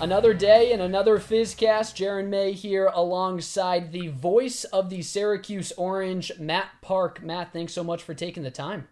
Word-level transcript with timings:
Another 0.00 0.32
day 0.32 0.72
and 0.72 0.80
another 0.80 1.18
Fizzcast. 1.18 1.96
Jaron 1.96 2.28
May 2.28 2.52
here 2.52 2.88
alongside 2.94 3.90
the 3.90 4.08
voice 4.08 4.62
of 4.62 4.90
the 4.90 5.02
Syracuse 5.02 5.72
Orange, 5.72 6.30
Matt 6.38 6.68
Park. 6.82 7.20
Matt, 7.20 7.52
thanks 7.52 7.72
so 7.72 7.82
much 7.82 8.04
for 8.04 8.14
taking 8.14 8.44
the 8.44 8.50
time. 8.52 8.86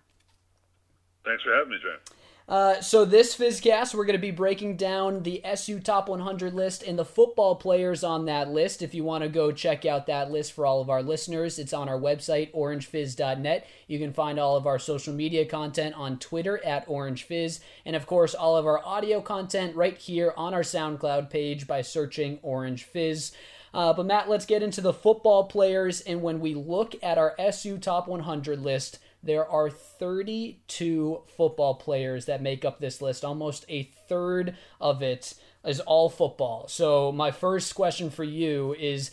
Thanks 1.24 1.44
for 1.44 1.54
having 1.54 1.70
me, 1.70 1.76
Jaron. 1.76 2.00
Uh, 2.48 2.80
so 2.80 3.04
this 3.04 3.36
Fizzcast, 3.36 3.92
we're 3.92 4.04
going 4.04 4.14
to 4.14 4.20
be 4.20 4.30
breaking 4.30 4.76
down 4.76 5.24
the 5.24 5.44
SU 5.44 5.80
Top 5.80 6.08
100 6.08 6.54
list 6.54 6.84
and 6.84 6.96
the 6.96 7.04
football 7.04 7.56
players 7.56 8.04
on 8.04 8.26
that 8.26 8.48
list. 8.48 8.82
If 8.82 8.94
you 8.94 9.02
want 9.02 9.24
to 9.24 9.28
go 9.28 9.50
check 9.50 9.84
out 9.84 10.06
that 10.06 10.30
list 10.30 10.52
for 10.52 10.64
all 10.64 10.80
of 10.80 10.88
our 10.88 11.02
listeners, 11.02 11.58
it's 11.58 11.72
on 11.72 11.88
our 11.88 11.98
website, 11.98 12.54
orangefizz.net. 12.54 13.66
You 13.88 13.98
can 13.98 14.12
find 14.12 14.38
all 14.38 14.56
of 14.56 14.64
our 14.64 14.78
social 14.78 15.12
media 15.12 15.44
content 15.44 15.96
on 15.96 16.20
Twitter 16.20 16.64
at 16.64 16.86
orangefizz, 16.86 17.58
and 17.84 17.96
of 17.96 18.06
course, 18.06 18.32
all 18.32 18.56
of 18.56 18.64
our 18.64 18.84
audio 18.86 19.20
content 19.20 19.74
right 19.74 19.98
here 19.98 20.32
on 20.36 20.54
our 20.54 20.62
SoundCloud 20.62 21.30
page 21.30 21.66
by 21.66 21.82
searching 21.82 22.38
Orange 22.42 22.84
Fizz. 22.84 23.32
Uh, 23.74 23.92
but 23.92 24.06
Matt, 24.06 24.28
let's 24.28 24.46
get 24.46 24.62
into 24.62 24.80
the 24.80 24.92
football 24.92 25.44
players, 25.44 26.00
and 26.02 26.22
when 26.22 26.38
we 26.38 26.54
look 26.54 26.94
at 27.02 27.18
our 27.18 27.34
SU 27.40 27.78
Top 27.78 28.06
100 28.06 28.62
list, 28.62 29.00
there 29.26 29.48
are 29.48 29.68
32 29.68 31.22
football 31.36 31.74
players 31.74 32.26
that 32.26 32.42
make 32.42 32.64
up 32.64 32.80
this 32.80 33.02
list. 33.02 33.24
Almost 33.24 33.64
a 33.68 33.84
third 34.08 34.56
of 34.80 35.02
it 35.02 35.34
is 35.64 35.80
all 35.80 36.08
football. 36.08 36.68
So, 36.68 37.12
my 37.12 37.30
first 37.30 37.74
question 37.74 38.10
for 38.10 38.24
you 38.24 38.74
is 38.78 39.10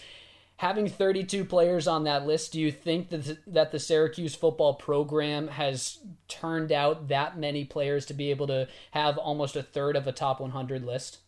having 0.58 0.88
32 0.88 1.46
players 1.46 1.88
on 1.88 2.04
that 2.06 2.26
list, 2.26 2.54
do 2.54 2.62
you 2.62 2.72
think 2.72 3.10
that 3.10 3.40
that 3.48 3.72
the 3.72 3.80
Syracuse 3.80 4.36
football 4.36 4.76
program 4.76 5.48
has 5.50 6.00
turned 6.28 6.72
out 6.72 7.10
that 7.10 7.38
many 7.38 7.66
players 7.66 8.06
to 8.06 8.14
be 8.14 8.30
able 8.30 8.48
to 8.48 8.68
have 8.92 9.18
almost 9.18 9.56
a 9.56 9.64
third 9.64 9.96
of 9.96 10.08
a 10.08 10.12
top 10.12 10.40
100 10.40 10.86
list? 10.86 11.20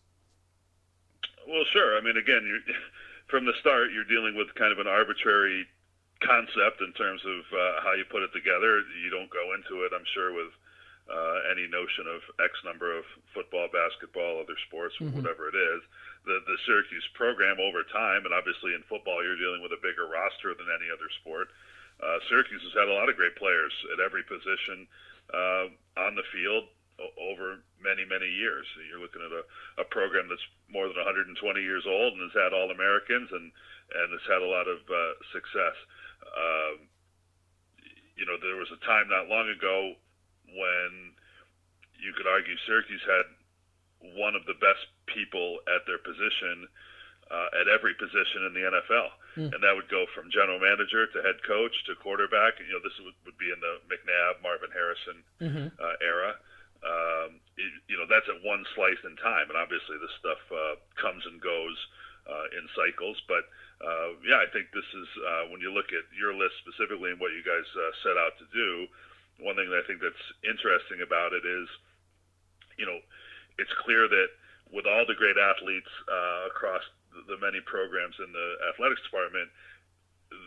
Well, 1.48 1.64
sure. 1.72 1.98
I 1.98 2.02
mean, 2.02 2.18
again, 2.18 2.64
from 3.28 3.46
the 3.46 3.54
start, 3.60 3.92
you're 3.94 4.04
dealing 4.06 4.36
with 4.36 4.54
kind 4.56 4.72
of 4.72 4.80
an 4.80 4.88
arbitrary 4.88 5.68
concept 6.24 6.80
in 6.80 6.94
terms 6.96 7.22
of 7.26 7.42
uh, 7.52 7.84
how 7.84 7.94
you 7.94 8.06
put 8.08 8.24
it 8.24 8.32
together. 8.32 8.84
You 9.04 9.10
don't 9.12 9.32
go 9.32 9.52
into 9.56 9.84
it, 9.84 9.92
I'm 9.92 10.08
sure, 10.16 10.32
with 10.32 10.52
uh, 11.06 11.38
any 11.54 11.68
notion 11.70 12.10
of 12.10 12.24
X 12.42 12.56
number 12.66 12.96
of 12.96 13.06
football, 13.34 13.70
basketball, 13.70 14.42
other 14.42 14.58
sports, 14.68 14.96
mm-hmm. 14.98 15.14
whatever 15.14 15.50
it 15.52 15.58
is. 15.58 15.82
The 16.26 16.42
the 16.50 16.58
Syracuse 16.66 17.06
program 17.14 17.62
over 17.62 17.86
time, 17.86 18.26
and 18.26 18.34
obviously 18.34 18.74
in 18.74 18.82
football, 18.90 19.22
you're 19.22 19.38
dealing 19.38 19.62
with 19.62 19.76
a 19.76 19.82
bigger 19.82 20.10
roster 20.10 20.58
than 20.58 20.66
any 20.72 20.90
other 20.90 21.10
sport. 21.22 21.54
Uh, 22.02 22.18
Syracuse 22.28 22.64
has 22.66 22.76
had 22.76 22.90
a 22.90 22.98
lot 22.98 23.08
of 23.08 23.16
great 23.16 23.38
players 23.38 23.72
at 23.94 24.02
every 24.02 24.26
position 24.26 24.90
uh, 25.32 25.70
on 25.96 26.18
the 26.18 26.26
field 26.34 26.68
over 27.20 27.60
many 27.84 28.08
many 28.08 28.26
years. 28.26 28.66
You're 28.90 29.04
looking 29.04 29.22
at 29.22 29.32
a, 29.32 29.44
a 29.84 29.86
program 29.86 30.26
that's 30.32 30.44
more 30.72 30.88
than 30.88 30.98
120 30.98 31.38
years 31.62 31.86
old 31.86 32.18
and 32.18 32.24
has 32.26 32.36
had 32.36 32.56
all 32.56 32.72
Americans 32.72 33.30
and 33.32 33.52
and 33.94 34.08
has 34.10 34.26
had 34.26 34.42
a 34.42 34.50
lot 34.50 34.66
of 34.66 34.82
uh, 34.90 35.14
success. 35.30 35.78
Um, 36.34 36.90
you 38.16 38.26
know, 38.26 38.40
there 38.40 38.56
was 38.56 38.72
a 38.72 38.80
time 38.86 39.12
not 39.12 39.28
long 39.28 39.50
ago 39.52 39.94
when 40.48 41.14
you 42.00 42.14
could 42.16 42.28
argue 42.28 42.56
Syracuse 42.66 43.04
had 43.04 43.28
one 44.16 44.36
of 44.36 44.46
the 44.46 44.56
best 44.62 44.88
people 45.08 45.60
at 45.68 45.84
their 45.88 46.00
position 46.00 46.68
uh, 47.32 47.50
at 47.58 47.66
every 47.66 47.98
position 47.98 48.46
in 48.46 48.54
the 48.54 48.66
NFL, 48.70 49.10
mm. 49.34 49.50
and 49.50 49.60
that 49.66 49.74
would 49.74 49.90
go 49.90 50.06
from 50.14 50.30
general 50.30 50.62
manager 50.62 51.10
to 51.10 51.26
head 51.26 51.42
coach 51.42 51.74
to 51.90 51.98
quarterback. 51.98 52.62
You 52.62 52.78
know, 52.78 52.84
this 52.86 52.94
would, 53.02 53.18
would 53.26 53.40
be 53.42 53.50
in 53.50 53.58
the 53.58 53.82
McNabb, 53.90 54.46
Marvin 54.46 54.70
Harrison 54.70 55.18
mm-hmm. 55.42 55.68
uh, 55.74 55.98
era. 56.06 56.38
Um, 56.86 57.42
it, 57.58 57.72
you 57.90 57.98
know, 57.98 58.06
that's 58.06 58.30
at 58.30 58.46
one 58.46 58.62
slice 58.78 59.02
in 59.02 59.18
time, 59.18 59.50
and 59.50 59.58
obviously 59.58 59.98
this 59.98 60.14
stuff 60.22 60.38
uh, 60.54 60.78
comes 61.02 61.26
and 61.26 61.42
goes 61.42 61.78
uh, 62.26 62.48
in 62.58 62.66
cycles, 62.74 63.18
but 63.28 63.46
uh, 63.84 64.16
yeah, 64.24 64.40
I 64.40 64.48
think 64.50 64.72
this 64.72 64.88
is 64.96 65.10
uh, 65.20 65.44
when 65.52 65.60
you 65.60 65.70
look 65.70 65.92
at 65.92 66.08
your 66.16 66.34
list 66.34 66.56
specifically 66.64 67.12
and 67.12 67.20
what 67.20 67.36
you 67.36 67.44
guys 67.44 67.68
uh, 67.76 67.92
set 68.04 68.16
out 68.16 68.38
to 68.40 68.48
do. 68.56 68.88
One 69.44 69.60
thing 69.60 69.68
that 69.68 69.84
I 69.84 69.88
think 69.88 70.00
that's 70.00 70.26
interesting 70.48 71.04
about 71.04 71.36
it 71.36 71.44
is, 71.44 71.68
you 72.80 72.88
know, 72.88 73.04
it's 73.60 73.72
clear 73.84 74.08
that 74.08 74.30
with 74.72 74.88
all 74.88 75.04
the 75.04 75.18
great 75.20 75.36
athletes 75.36 75.92
uh, 76.08 76.48
across 76.48 76.84
the 77.28 77.36
many 77.44 77.60
programs 77.60 78.16
in 78.20 78.32
the 78.32 78.48
athletics 78.72 79.04
department, 79.04 79.52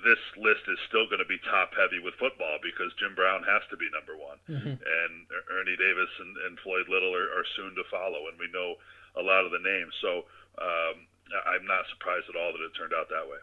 this 0.04 0.20
list 0.36 0.64
is 0.68 0.80
still 0.88 1.06
going 1.08 1.22
to 1.22 1.28
be 1.28 1.38
top 1.48 1.72
heavy 1.76 2.00
with 2.00 2.16
football 2.16 2.58
because 2.60 2.92
Jim 2.96 3.14
Brown 3.14 3.44
has 3.44 3.62
to 3.70 3.76
be 3.76 3.88
number 3.92 4.16
one, 4.16 4.38
mm-hmm. 4.48 4.76
and 4.76 5.12
Ernie 5.52 5.78
Davis 5.78 6.10
and, 6.20 6.32
and 6.48 6.58
Floyd 6.60 6.88
Little 6.88 7.14
are, 7.14 7.30
are, 7.30 7.46
soon 7.56 7.72
to 7.76 7.84
follow, 7.88 8.28
and 8.28 8.36
we 8.36 8.50
know 8.52 8.76
a 9.16 9.22
lot 9.22 9.46
of 9.46 9.52
the 9.54 9.62
names. 9.62 9.94
So 10.02 10.28
um, 10.60 11.08
I'm 11.46 11.66
not 11.66 11.84
surprised 11.90 12.26
at 12.28 12.36
all 12.36 12.52
that 12.52 12.64
it 12.64 12.72
turned 12.76 12.92
out 12.92 13.08
that 13.08 13.28
way. 13.28 13.38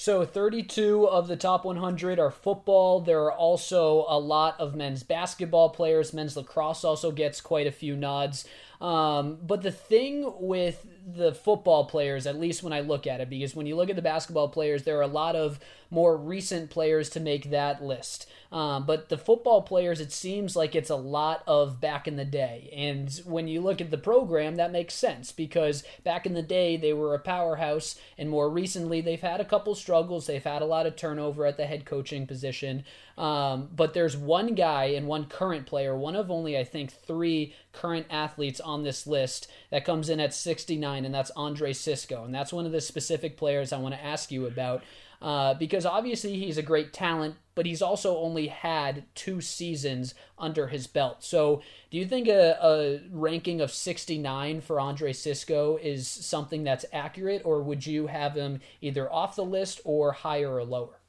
So 0.00 0.24
32 0.24 1.08
of 1.08 1.26
the 1.26 1.36
top 1.36 1.64
100 1.64 2.20
are 2.20 2.30
football. 2.30 3.00
There 3.00 3.24
are 3.24 3.32
also 3.32 4.06
a 4.08 4.18
lot 4.18 4.54
of 4.60 4.76
men's 4.76 5.02
basketball 5.02 5.70
players. 5.70 6.12
Men's 6.12 6.36
lacrosse 6.36 6.84
also 6.84 7.10
gets 7.10 7.40
quite 7.40 7.66
a 7.66 7.72
few 7.72 7.96
nods. 7.96 8.46
Um, 8.80 9.38
but 9.42 9.62
the 9.62 9.72
thing 9.72 10.32
with 10.38 10.86
the 11.16 11.32
football 11.32 11.86
players, 11.86 12.26
at 12.26 12.38
least 12.38 12.62
when 12.62 12.72
I 12.72 12.80
look 12.80 13.06
at 13.06 13.20
it, 13.20 13.30
because 13.30 13.54
when 13.54 13.66
you 13.66 13.76
look 13.76 13.90
at 13.90 13.96
the 13.96 14.02
basketball 14.02 14.48
players, 14.48 14.82
there 14.82 14.98
are 14.98 15.02
a 15.02 15.06
lot 15.06 15.36
of 15.36 15.58
more 15.90 16.16
recent 16.16 16.70
players 16.70 17.08
to 17.10 17.20
make 17.20 17.50
that 17.50 17.82
list. 17.82 18.28
Um, 18.50 18.86
but 18.86 19.08
the 19.08 19.18
football 19.18 19.62
players, 19.62 20.00
it 20.00 20.12
seems 20.12 20.56
like 20.56 20.74
it's 20.74 20.90
a 20.90 20.96
lot 20.96 21.42
of 21.46 21.80
back 21.80 22.08
in 22.08 22.16
the 22.16 22.24
day. 22.24 22.72
And 22.74 23.10
when 23.24 23.46
you 23.46 23.60
look 23.60 23.80
at 23.80 23.90
the 23.90 23.98
program, 23.98 24.56
that 24.56 24.72
makes 24.72 24.94
sense 24.94 25.32
because 25.32 25.82
back 26.02 26.24
in 26.24 26.32
the 26.34 26.42
day, 26.42 26.76
they 26.76 26.94
were 26.94 27.14
a 27.14 27.18
powerhouse. 27.18 27.96
And 28.16 28.30
more 28.30 28.48
recently, 28.48 29.00
they've 29.00 29.20
had 29.20 29.40
a 29.40 29.44
couple 29.44 29.74
struggles. 29.74 30.26
They've 30.26 30.42
had 30.42 30.62
a 30.62 30.66
lot 30.66 30.86
of 30.86 30.96
turnover 30.96 31.44
at 31.44 31.58
the 31.58 31.66
head 31.66 31.84
coaching 31.84 32.26
position. 32.26 32.84
Um, 33.18 33.68
but 33.74 33.94
there's 33.94 34.16
one 34.16 34.54
guy 34.54 34.84
and 34.86 35.06
one 35.06 35.26
current 35.26 35.66
player, 35.66 35.96
one 35.96 36.16
of 36.16 36.30
only, 36.30 36.56
I 36.56 36.64
think, 36.64 36.92
three 36.92 37.54
current 37.72 38.06
athletes 38.10 38.60
on 38.60 38.82
this 38.82 39.06
list 39.06 39.50
that 39.70 39.84
comes 39.84 40.08
in 40.08 40.20
at 40.20 40.32
69, 40.32 40.97
and 41.04 41.14
that's 41.14 41.30
Andre 41.36 41.72
Cisco. 41.72 42.24
And 42.24 42.34
that's 42.34 42.52
one 42.52 42.66
of 42.66 42.72
the 42.72 42.80
specific 42.80 43.36
players 43.36 43.72
I 43.72 43.78
want 43.78 43.94
to 43.94 44.04
ask 44.04 44.30
you 44.30 44.46
about. 44.46 44.82
Uh, 45.20 45.52
because 45.54 45.84
obviously 45.84 46.38
he's 46.38 46.58
a 46.58 46.62
great 46.62 46.92
talent, 46.92 47.34
but 47.56 47.66
he's 47.66 47.82
also 47.82 48.18
only 48.18 48.46
had 48.46 49.02
two 49.16 49.40
seasons 49.40 50.14
under 50.38 50.68
his 50.68 50.86
belt. 50.86 51.24
So, 51.24 51.60
do 51.90 51.98
you 51.98 52.06
think 52.06 52.28
a, 52.28 52.56
a 52.62 53.00
ranking 53.10 53.60
of 53.60 53.72
69 53.72 54.60
for 54.60 54.78
Andre 54.78 55.12
Cisco 55.12 55.76
is 55.76 56.06
something 56.06 56.62
that's 56.62 56.84
accurate, 56.92 57.42
or 57.44 57.62
would 57.62 57.84
you 57.84 58.06
have 58.06 58.34
him 58.34 58.60
either 58.80 59.12
off 59.12 59.34
the 59.34 59.44
list 59.44 59.80
or 59.84 60.12
higher 60.12 60.54
or 60.54 60.62
lower? 60.62 61.00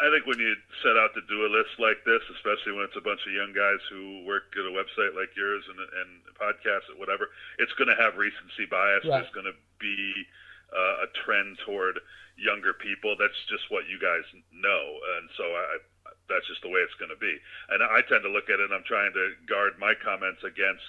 I 0.00 0.10
think 0.10 0.26
when 0.26 0.38
you 0.38 0.54
set 0.82 0.96
out 0.96 1.14
to 1.14 1.22
do 1.28 1.46
a 1.46 1.50
list 1.50 1.78
like 1.78 2.02
this, 2.04 2.22
especially 2.34 2.72
when 2.74 2.84
it's 2.84 2.98
a 2.98 3.04
bunch 3.04 3.22
of 3.26 3.32
young 3.32 3.54
guys 3.54 3.80
who 3.90 4.24
work 4.26 4.50
at 4.58 4.66
a 4.66 4.74
website 4.74 5.14
like 5.14 5.30
yours 5.36 5.64
and, 5.70 5.78
and 5.78 6.10
podcasts 6.34 6.90
or 6.90 6.98
whatever, 6.98 7.30
it's 7.58 7.72
going 7.78 7.90
to 7.90 7.98
have 7.98 8.18
recency 8.18 8.66
bias. 8.66 9.04
Right. 9.04 9.22
There's 9.22 9.34
going 9.34 9.50
to 9.50 9.58
be 9.78 10.26
uh, 10.74 11.06
a 11.06 11.08
trend 11.24 11.58
toward 11.64 12.00
younger 12.36 12.74
people. 12.74 13.14
That's 13.18 13.38
just 13.46 13.70
what 13.70 13.86
you 13.86 13.98
guys 14.02 14.26
know, 14.50 14.82
and 15.18 15.30
so 15.38 15.44
I, 15.44 15.78
that's 16.28 16.46
just 16.48 16.62
the 16.62 16.72
way 16.72 16.80
it's 16.80 16.98
going 16.98 17.12
to 17.12 17.20
be. 17.20 17.36
And 17.70 17.82
I 17.82 18.02
tend 18.08 18.24
to 18.24 18.32
look 18.32 18.50
at 18.50 18.58
it, 18.58 18.66
and 18.66 18.74
I'm 18.74 18.86
trying 18.86 19.12
to 19.12 19.36
guard 19.46 19.78
my 19.78 19.94
comments 19.94 20.42
against 20.42 20.88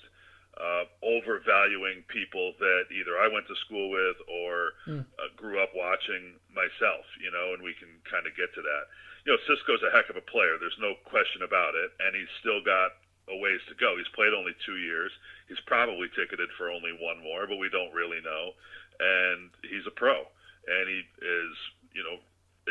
uh, 0.55 0.87
overvaluing 1.03 2.07
people 2.07 2.55
that 2.59 2.87
either 2.91 3.19
I 3.19 3.27
went 3.27 3.47
to 3.51 3.63
school 3.67 3.91
with 3.91 4.15
or 4.31 4.71
mm. 4.87 5.03
uh, 5.03 5.29
grew 5.35 5.59
up 5.59 5.75
watching 5.75 6.39
myself, 6.55 7.03
you 7.19 7.31
know, 7.31 7.51
and 7.51 7.59
we 7.59 7.75
can 7.75 7.91
kind 8.07 8.23
of 8.23 8.35
get 8.39 8.55
to 8.55 8.63
that. 8.63 8.83
You 9.27 9.35
know, 9.35 9.41
Cisco's 9.49 9.83
a 9.83 9.91
heck 9.91 10.07
of 10.07 10.15
a 10.15 10.23
player. 10.23 10.55
There's 10.55 10.79
no 10.79 10.95
question 11.03 11.43
about 11.43 11.75
it, 11.75 11.91
and 11.99 12.15
he's 12.15 12.31
still 12.39 12.63
got 12.63 12.95
a 13.27 13.35
ways 13.35 13.59
to 13.67 13.75
go. 13.75 13.97
He's 13.97 14.09
played 14.15 14.31
only 14.31 14.55
two 14.63 14.77
years. 14.79 15.11
He's 15.49 15.61
probably 15.65 16.07
ticketed 16.13 16.49
for 16.55 16.71
only 16.71 16.93
one 16.95 17.19
more, 17.19 17.49
but 17.49 17.59
we 17.59 17.67
don't 17.67 17.91
really 17.91 18.21
know. 18.21 18.53
And 19.01 19.51
he's 19.65 19.83
a 19.83 19.91
pro, 19.91 20.23
and 20.69 20.85
he 20.87 21.03
is, 21.19 21.53
you 21.91 22.03
know, 22.05 22.21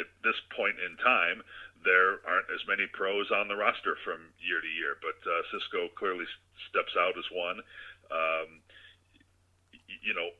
at 0.01 0.09
this 0.25 0.39
point 0.57 0.81
in 0.81 0.97
time, 1.05 1.45
there 1.85 2.25
aren't 2.25 2.49
as 2.49 2.65
many 2.67 2.89
pros 2.91 3.31
on 3.31 3.47
the 3.47 3.55
roster 3.55 3.95
from 4.03 4.33
year 4.41 4.59
to 4.59 4.73
year, 4.73 4.97
but 5.05 5.14
Cisco 5.53 5.89
clearly 5.97 6.25
steps 6.71 6.95
out 6.97 7.17
as 7.19 7.29
one. 7.33 7.59
Um, 8.13 8.49
you 10.05 10.15
know, 10.15 10.31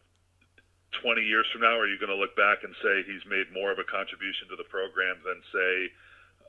20 1.03 1.23
years 1.25 1.47
from 1.51 1.63
now, 1.63 1.75
are 1.75 1.89
you 1.89 1.99
going 1.99 2.13
to 2.13 2.19
look 2.19 2.37
back 2.37 2.63
and 2.63 2.73
say 2.79 3.03
he's 3.03 3.25
made 3.27 3.51
more 3.51 3.73
of 3.73 3.79
a 3.83 3.87
contribution 3.89 4.47
to 4.53 4.57
the 4.57 4.69
program 4.71 5.19
than, 5.27 5.43
say, 5.51 5.73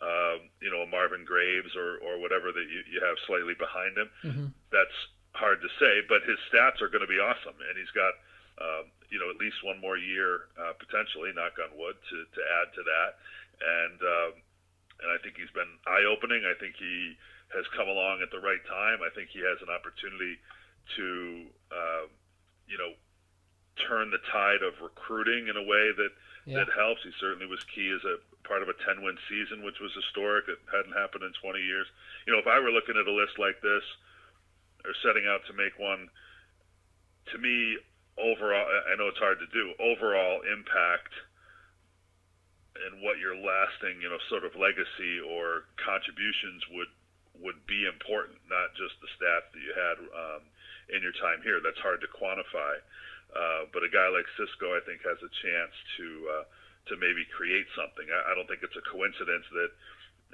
um, 0.04 0.52
you 0.62 0.70
know, 0.70 0.84
a 0.84 0.90
Marvin 0.90 1.24
Marvin 1.24 1.26
Graves 1.26 1.74
or, 1.74 1.98
or 2.04 2.20
whatever 2.20 2.52
that 2.52 2.68
you, 2.68 2.84
you 2.92 3.00
have 3.02 3.18
slightly 3.26 3.56
behind 3.58 3.96
him. 3.96 4.10
Mm-hmm. 4.22 4.48
That's 4.70 4.98
hard 5.36 5.60
to 5.62 5.70
say, 5.80 6.04
but 6.08 6.24
his 6.24 6.40
stats 6.52 6.80
are 6.84 6.92
going 6.92 7.04
to 7.04 7.12
be 7.12 7.20
awesome, 7.20 7.56
and 7.60 7.76
he's 7.76 7.92
got 7.92 8.16
um, 8.56 8.88
you 9.12 9.20
know 9.20 9.28
at 9.28 9.40
least 9.40 9.60
one 9.64 9.80
more 9.84 10.00
year 10.00 10.48
uh, 10.56 10.72
potentially, 10.80 11.36
knock 11.36 11.60
on 11.60 11.76
wood, 11.76 11.96
to, 11.96 12.18
to 12.24 12.42
add 12.64 12.72
to 12.76 12.82
that, 12.84 13.12
and 13.60 14.00
um, 14.00 14.32
and 15.04 15.08
I 15.12 15.18
think 15.24 15.36
he's 15.36 15.52
been 15.52 15.70
eye 15.88 16.08
opening. 16.08 16.48
I 16.48 16.56
think 16.60 16.80
he 16.80 17.20
has 17.54 17.66
come 17.76 17.88
along 17.88 18.22
at 18.22 18.32
the 18.32 18.42
right 18.42 18.62
time. 18.66 19.00
I 19.06 19.14
think 19.14 19.30
he 19.30 19.40
has 19.46 19.62
an 19.62 19.70
opportunity 19.70 20.40
to 20.98 21.46
uh, 21.72 22.06
you 22.68 22.78
know 22.78 22.94
turn 23.88 24.10
the 24.10 24.22
tide 24.32 24.64
of 24.64 24.80
recruiting 24.82 25.48
in 25.52 25.58
a 25.58 25.66
way 25.66 25.92
that 25.94 26.14
yeah. 26.46 26.64
that 26.64 26.70
helps. 26.74 27.04
He 27.04 27.12
certainly 27.20 27.46
was 27.46 27.62
key 27.74 27.92
as 27.92 28.04
a 28.06 28.22
part 28.48 28.62
of 28.62 28.70
a 28.70 28.78
10 28.86 29.02
win 29.02 29.18
season, 29.28 29.66
which 29.66 29.82
was 29.82 29.92
historic. 29.98 30.46
It 30.48 30.62
hadn't 30.70 30.94
happened 30.94 31.26
in 31.26 31.34
20 31.42 31.60
years. 31.60 31.90
You 32.26 32.34
know, 32.34 32.40
if 32.40 32.48
I 32.48 32.62
were 32.62 32.72
looking 32.72 32.96
at 32.96 33.10
a 33.10 33.12
list 33.12 33.42
like 33.42 33.60
this 33.62 33.84
or 34.86 34.94
setting 35.02 35.26
out 35.26 35.42
to 35.50 35.54
make 35.58 35.74
one, 35.82 36.08
to 37.34 37.38
me, 37.42 37.82
overall, 38.22 38.64
I 38.64 38.94
know 38.96 39.10
it's 39.10 39.20
hard 39.20 39.42
to 39.42 39.50
do, 39.50 39.74
overall 39.82 40.46
impact 40.46 41.12
and 42.86 43.02
what 43.02 43.18
your 43.18 43.34
lasting, 43.34 44.04
you 44.04 44.10
know, 44.12 44.22
sort 44.30 44.44
of 44.44 44.54
legacy 44.54 45.18
or 45.24 45.66
contributions 45.80 46.62
would 46.76 46.92
would 47.42 47.66
be 47.68 47.88
important, 47.88 48.40
not 48.48 48.72
just 48.76 48.96
the 49.02 49.10
stats 49.18 49.50
that 49.52 49.64
you 49.64 49.74
had 49.74 49.98
um, 50.14 50.42
in 50.94 51.02
your 51.02 51.16
time 51.18 51.42
here. 51.42 51.60
That's 51.60 51.80
hard 51.82 52.02
to 52.02 52.10
quantify. 52.12 52.80
Uh, 53.36 53.68
but 53.74 53.84
a 53.84 53.92
guy 53.92 54.08
like 54.08 54.28
Cisco, 54.40 54.72
I 54.72 54.82
think, 54.88 55.04
has 55.04 55.20
a 55.20 55.32
chance 55.44 55.76
to 56.00 56.08
uh, 56.40 56.46
to 56.92 56.94
maybe 57.02 57.26
create 57.36 57.68
something. 57.74 58.06
I, 58.08 58.32
I 58.32 58.36
don't 58.38 58.48
think 58.48 58.64
it's 58.64 58.78
a 58.78 58.86
coincidence 58.88 59.44
that 59.52 59.72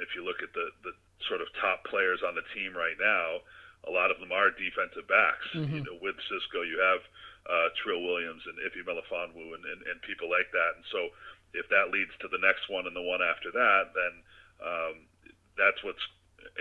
if 0.04 0.14
you 0.14 0.22
look 0.22 0.44
at 0.44 0.54
the 0.54 0.70
the 0.86 0.94
sort 1.26 1.42
of 1.42 1.50
top 1.58 1.86
players 1.88 2.22
on 2.22 2.38
the 2.38 2.46
team 2.54 2.78
right 2.78 2.98
now, 3.00 3.42
a 3.88 3.92
lot 3.92 4.14
of 4.14 4.22
them 4.22 4.30
are 4.30 4.54
defensive 4.54 5.08
backs. 5.10 5.48
Mm-hmm. 5.56 5.82
You 5.82 5.84
know, 5.88 5.98
with 6.02 6.18
Cisco, 6.30 6.62
you 6.62 6.78
have 6.78 7.02
uh, 7.50 7.68
Trill 7.82 8.06
Williams 8.06 8.46
and 8.46 8.58
Ife 8.62 8.78
Melifonwu 8.86 9.58
and, 9.58 9.64
and, 9.66 9.82
and 9.90 9.98
people 10.06 10.30
like 10.30 10.50
that. 10.54 10.78
And 10.78 10.86
so, 10.94 11.10
if 11.58 11.66
that 11.74 11.90
leads 11.90 12.14
to 12.22 12.30
the 12.30 12.42
next 12.42 12.70
one 12.70 12.86
and 12.86 12.96
the 12.96 13.02
one 13.02 13.26
after 13.26 13.50
that, 13.50 13.92
then 13.98 14.14
um, 14.62 14.96
that's 15.58 15.82
what's 15.82 16.04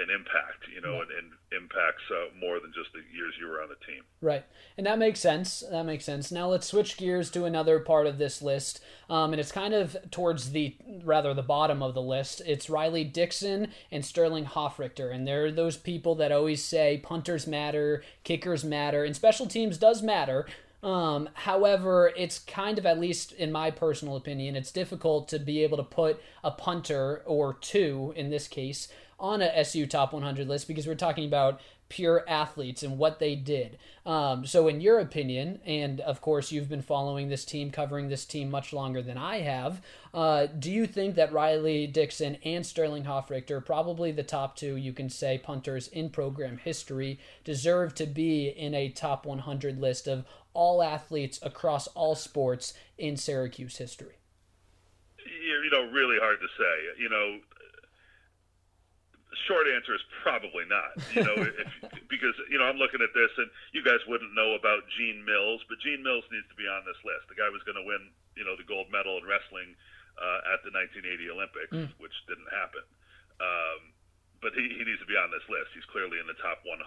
an 0.03 0.11
impact, 0.11 0.65
you 0.75 0.81
know, 0.81 0.99
right. 0.99 1.03
and, 1.03 1.11
and, 1.19 1.33
impacts 1.53 2.05
uh, 2.13 2.33
more 2.39 2.61
than 2.61 2.73
just 2.73 2.93
the 2.93 3.01
years 3.13 3.35
you 3.41 3.49
were 3.49 3.61
on 3.61 3.69
the 3.69 3.75
team. 3.85 4.05
Right, 4.21 4.45
and 4.79 4.87
that 4.87 5.01
makes 5.01 5.19
sense. 5.19 5.65
That 5.69 5.83
makes 5.83 6.05
sense. 6.05 6.31
Now 6.31 6.49
let's 6.49 6.69
switch 6.69 6.97
gears 6.97 7.29
to 7.33 7.45
another 7.45 7.81
part 7.81 8.07
of 8.07 8.19
this 8.19 8.41
list, 8.41 8.81
um, 9.09 9.33
and 9.33 9.41
it's 9.41 9.51
kind 9.51 9.75
of 9.75 9.97
towards 10.13 10.53
the 10.53 10.77
rather 11.03 11.35
the 11.35 11.43
bottom 11.43 11.83
of 11.83 11.95
the 11.95 12.03
list. 12.03 12.41
It's 12.47 12.71
Riley 12.71 13.03
Dixon 13.03 13.73
and 13.91 14.05
Sterling 14.05 14.45
Hofrichter, 14.45 15.13
and 15.13 15.27
they're 15.27 15.51
those 15.51 15.77
people 15.77 16.15
that 16.17 16.31
always 16.31 16.63
say 16.63 17.01
punters 17.03 17.49
matter, 17.49 18.05
kickers 18.23 18.65
matter, 18.65 19.05
and 19.05 19.17
special 19.17 19.47
teams 19.47 19.77
does 19.77 20.03
matter. 20.03 20.47
Um, 20.83 21.29
however, 21.35 22.13
it's 22.17 22.39
kind 22.39 22.79
of, 22.79 22.87
at 22.87 22.99
least 22.99 23.33
in 23.33 23.53
my 23.53 23.71
personal 23.71 24.17
opinion, 24.17 24.57
it's 24.57 24.73
difficult 24.73 25.29
to 25.29 25.39
be 25.39 25.63
able 25.63 25.77
to 25.77 25.83
put 25.83 26.23
a 26.43 26.51
punter 26.51 27.23
or 27.27 27.55
two 27.61 28.15
in 28.17 28.31
this 28.31 28.49
case 28.49 28.89
on 29.21 29.43
a 29.43 29.59
SU 29.59 29.87
Top 29.87 30.13
100 30.13 30.49
list 30.49 30.67
because 30.67 30.87
we're 30.87 30.95
talking 30.95 31.27
about 31.27 31.61
pure 31.91 32.25
athletes 32.29 32.83
and 32.83 32.97
what 32.97 33.19
they 33.19 33.35
did. 33.35 33.77
Um, 34.07 34.47
so, 34.47 34.69
in 34.69 34.81
your 34.81 34.99
opinion, 34.99 35.61
and 35.67 36.01
of 36.01 36.23
course 36.23 36.51
you've 36.51 36.69
been 36.69 36.83
following 36.83 37.29
this 37.29 37.45
team, 37.45 37.71
covering 37.71 38.09
this 38.09 38.25
team 38.25 38.51
much 38.51 38.73
longer 38.73 39.03
than 39.03 39.19
I 39.19 39.41
have, 39.41 39.83
uh, 40.15 40.47
do 40.47 40.71
you 40.71 40.87
think 40.87 41.17
that 41.17 41.33
Riley 41.33 41.87
Dixon 41.87 42.39
and 42.45 42.65
Sterling 42.65 43.05
Hofrichter, 43.05 43.65
probably 43.65 44.13
the 44.13 44.23
top 44.23 44.57
two, 44.57 44.77
you 44.77 44.93
can 44.95 45.11
say, 45.11 45.37
punters 45.37 45.89
in 45.89 46.09
program 46.09 46.57
history, 46.57 47.19
deserve 47.45 47.95
to 47.97 48.07
be 48.07 48.49
in 48.49 48.73
a 48.75 48.89
top 48.89 49.27
100 49.27 49.79
list 49.79 50.07
of 50.07 50.25
all 50.55 50.83
athletes 50.83 51.39
across 51.43 51.87
all 51.89 52.15
sports 52.15 52.73
in 52.97 53.17
Syracuse 53.17 53.77
history? 53.77 54.15
You 55.19 55.71
know, 55.71 55.91
really 55.91 56.19
hard 56.19 56.39
to 56.41 56.47
say. 56.59 57.03
You 57.03 57.09
know, 57.09 57.39
short 59.47 59.71
answer 59.71 59.95
is 59.95 60.03
probably 60.23 60.67
not. 60.67 60.99
You 61.15 61.23
know, 61.23 61.39
if, 61.39 61.69
because 62.13 62.35
you 62.51 62.59
know 62.59 62.67
I'm 62.67 62.79
looking 62.79 63.03
at 63.03 63.15
this, 63.15 63.31
and 63.39 63.51
you 63.71 63.83
guys 63.83 64.03
wouldn't 64.07 64.35
know 64.35 64.59
about 64.59 64.87
Gene 64.99 65.23
Mills, 65.23 65.63
but 65.71 65.79
Gene 65.83 66.03
Mills 66.03 66.27
needs 66.31 66.47
to 66.51 66.59
be 66.59 66.67
on 66.67 66.83
this 66.87 66.99
list. 67.07 67.31
The 67.31 67.39
guy 67.39 67.51
was 67.51 67.63
going 67.63 67.79
to 67.79 67.87
win, 67.87 68.11
you 68.35 68.43
know, 68.43 68.59
the 68.59 68.67
gold 68.67 68.91
medal 68.91 69.19
in 69.19 69.25
wrestling 69.27 69.75
uh, 70.19 70.55
at 70.55 70.63
the 70.67 70.75
1980 70.75 71.31
Olympics, 71.31 71.75
mm. 71.75 71.91
which 72.03 72.15
didn't 72.27 72.51
happen. 72.51 72.83
Um, 73.41 73.95
but 74.41 74.57
he, 74.57 74.73
he 74.73 74.83
needs 74.85 75.01
to 75.01 75.09
be 75.09 75.17
on 75.17 75.31
this 75.31 75.45
list. 75.53 75.73
He's 75.77 75.87
clearly 75.89 76.17
in 76.19 76.27
the 76.27 76.37
top 76.41 76.65
100 76.65 76.81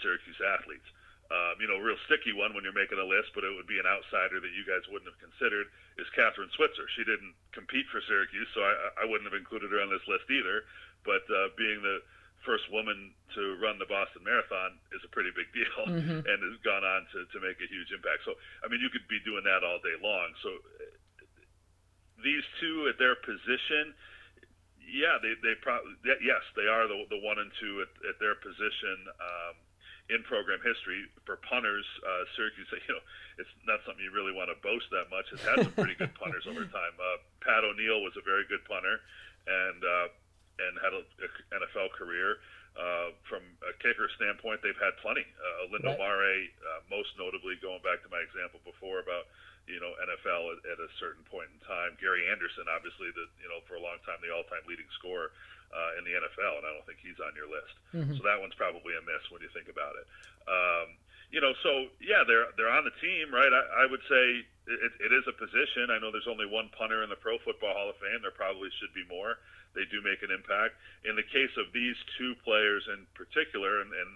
Syracuse 0.00 0.40
athletes. 0.40 0.88
Um, 1.32 1.56
you 1.64 1.68
know, 1.68 1.80
real 1.80 1.96
sticky 2.04 2.36
one 2.36 2.52
when 2.52 2.60
you're 2.60 2.76
making 2.76 3.00
a 3.00 3.08
list, 3.08 3.32
but 3.32 3.40
it 3.40 3.52
would 3.56 3.68
be 3.68 3.80
an 3.80 3.88
outsider 3.88 4.36
that 4.36 4.52
you 4.52 4.68
guys 4.68 4.84
wouldn't 4.92 5.08
have 5.08 5.16
considered 5.16 5.64
is 5.96 6.04
Kathrine 6.12 6.52
Switzer. 6.52 6.84
She 6.92 7.08
didn't 7.08 7.32
compete 7.56 7.88
for 7.88 8.04
Syracuse, 8.04 8.48
so 8.52 8.60
I, 8.60 9.00
I 9.00 9.04
wouldn't 9.08 9.24
have 9.24 9.38
included 9.38 9.72
her 9.72 9.80
on 9.80 9.88
this 9.88 10.04
list 10.04 10.28
either 10.28 10.68
but 11.04 11.22
uh, 11.30 11.52
being 11.58 11.82
the 11.82 12.02
first 12.42 12.66
woman 12.74 13.14
to 13.34 13.56
run 13.62 13.78
the 13.78 13.86
Boston 13.86 14.26
Marathon 14.26 14.78
is 14.90 15.02
a 15.06 15.10
pretty 15.14 15.30
big 15.34 15.48
deal 15.54 15.78
mm-hmm. 15.86 16.26
and 16.26 16.38
has 16.42 16.58
gone 16.66 16.82
on 16.82 17.06
to, 17.14 17.24
to 17.30 17.38
make 17.38 17.58
a 17.62 17.68
huge 17.70 17.90
impact. 17.94 18.26
So, 18.26 18.34
I 18.62 18.68
mean, 18.68 18.82
you 18.82 18.90
could 18.90 19.06
be 19.06 19.22
doing 19.22 19.46
that 19.46 19.62
all 19.62 19.78
day 19.80 19.96
long. 20.02 20.34
So, 20.42 20.50
these 22.22 22.46
two 22.62 22.86
at 22.86 22.98
their 23.02 23.18
position, 23.18 23.94
yeah, 24.78 25.18
they, 25.18 25.34
they 25.42 25.58
probably, 25.58 25.98
yes, 26.22 26.42
they 26.54 26.70
are 26.70 26.86
the, 26.86 27.06
the 27.10 27.18
one 27.22 27.38
and 27.38 27.50
two 27.58 27.82
at, 27.82 27.90
at 28.06 28.16
their 28.22 28.38
position 28.38 29.10
um, 29.18 29.54
in 30.10 30.22
program 30.26 30.62
history. 30.62 31.06
For 31.26 31.38
punters, 31.42 31.86
uh, 32.02 32.26
Syracuse, 32.34 32.70
you 32.86 32.94
know, 32.94 33.02
it's 33.38 33.50
not 33.66 33.82
something 33.86 34.02
you 34.02 34.14
really 34.14 34.34
want 34.34 34.50
to 34.54 34.58
boast 34.62 34.90
that 34.94 35.10
much. 35.10 35.30
It's 35.34 35.42
had 35.42 35.62
some 35.66 35.74
pretty 35.74 35.98
good 35.98 36.14
punters 36.20 36.46
over 36.46 36.66
time. 36.66 36.94
Uh, 36.98 37.18
Pat 37.42 37.66
O'Neill 37.66 38.02
was 38.02 38.14
a 38.18 38.24
very 38.24 38.46
good 38.46 38.62
punter. 38.66 39.02
And, 39.42 39.82
uh, 39.82 40.06
and 40.68 40.78
had 40.78 40.92
an 40.94 41.04
NFL 41.62 41.92
career. 41.98 42.38
Uh, 42.72 43.12
from 43.28 43.44
a 43.68 43.72
kicker 43.84 44.08
standpoint, 44.16 44.64
they've 44.64 44.80
had 44.80 44.96
plenty. 45.04 45.28
Uh, 45.36 45.68
Lindo 45.68 45.92
right. 45.92 46.00
Mare, 46.00 46.48
uh, 46.64 46.80
most 46.88 47.12
notably, 47.20 47.60
going 47.60 47.84
back 47.84 48.00
to 48.00 48.08
my 48.08 48.24
example 48.24 48.64
before 48.64 49.04
about 49.04 49.28
you 49.68 49.76
know 49.76 49.92
NFL 50.00 50.56
at, 50.56 50.60
at 50.64 50.78
a 50.80 50.88
certain 50.96 51.20
point 51.28 51.52
in 51.52 51.60
time. 51.68 51.92
Gary 52.00 52.24
Anderson, 52.32 52.64
obviously, 52.72 53.12
the 53.12 53.28
you 53.44 53.48
know 53.52 53.60
for 53.68 53.76
a 53.76 53.82
long 53.82 54.00
time 54.08 54.16
the 54.24 54.32
all-time 54.32 54.64
leading 54.64 54.88
scorer 54.96 55.36
uh, 55.72 56.00
in 56.00 56.08
the 56.08 56.16
NFL, 56.16 56.60
and 56.60 56.64
I 56.68 56.72
don't 56.72 56.86
think 56.88 57.00
he's 57.00 57.20
on 57.20 57.32
your 57.36 57.48
list. 57.48 57.74
Mm-hmm. 57.92 58.16
So 58.16 58.20
that 58.24 58.40
one's 58.40 58.56
probably 58.56 58.96
a 58.96 59.02
miss 59.04 59.24
when 59.32 59.40
you 59.40 59.52
think 59.52 59.68
about 59.72 59.96
it. 60.00 60.08
Know, 61.42 61.58
so 61.66 61.90
yeah, 61.98 62.22
they're 62.22 62.54
they're 62.54 62.70
on 62.70 62.86
the 62.86 62.94
team, 63.02 63.34
right? 63.34 63.50
I, 63.50 63.82
I 63.82 63.84
would 63.90 64.02
say 64.06 64.46
it, 64.70 64.92
it 65.02 65.10
is 65.10 65.26
a 65.26 65.34
position. 65.34 65.90
I 65.90 65.98
know 65.98 66.14
there's 66.14 66.30
only 66.30 66.46
one 66.46 66.70
punter 66.70 67.02
in 67.02 67.10
the 67.10 67.18
Pro 67.18 67.42
Football 67.42 67.74
Hall 67.74 67.90
of 67.90 67.98
Fame. 67.98 68.22
There 68.22 68.30
probably 68.30 68.70
should 68.78 68.94
be 68.94 69.02
more 69.10 69.42
they 69.74 69.88
do 69.88 70.04
make 70.04 70.20
an 70.20 70.32
impact. 70.32 70.76
In 71.04 71.16
the 71.16 71.24
case 71.24 71.52
of 71.56 71.72
these 71.72 71.96
two 72.16 72.36
players 72.44 72.84
in 72.92 73.08
particular, 73.16 73.80
and, 73.80 73.90
and 73.92 74.10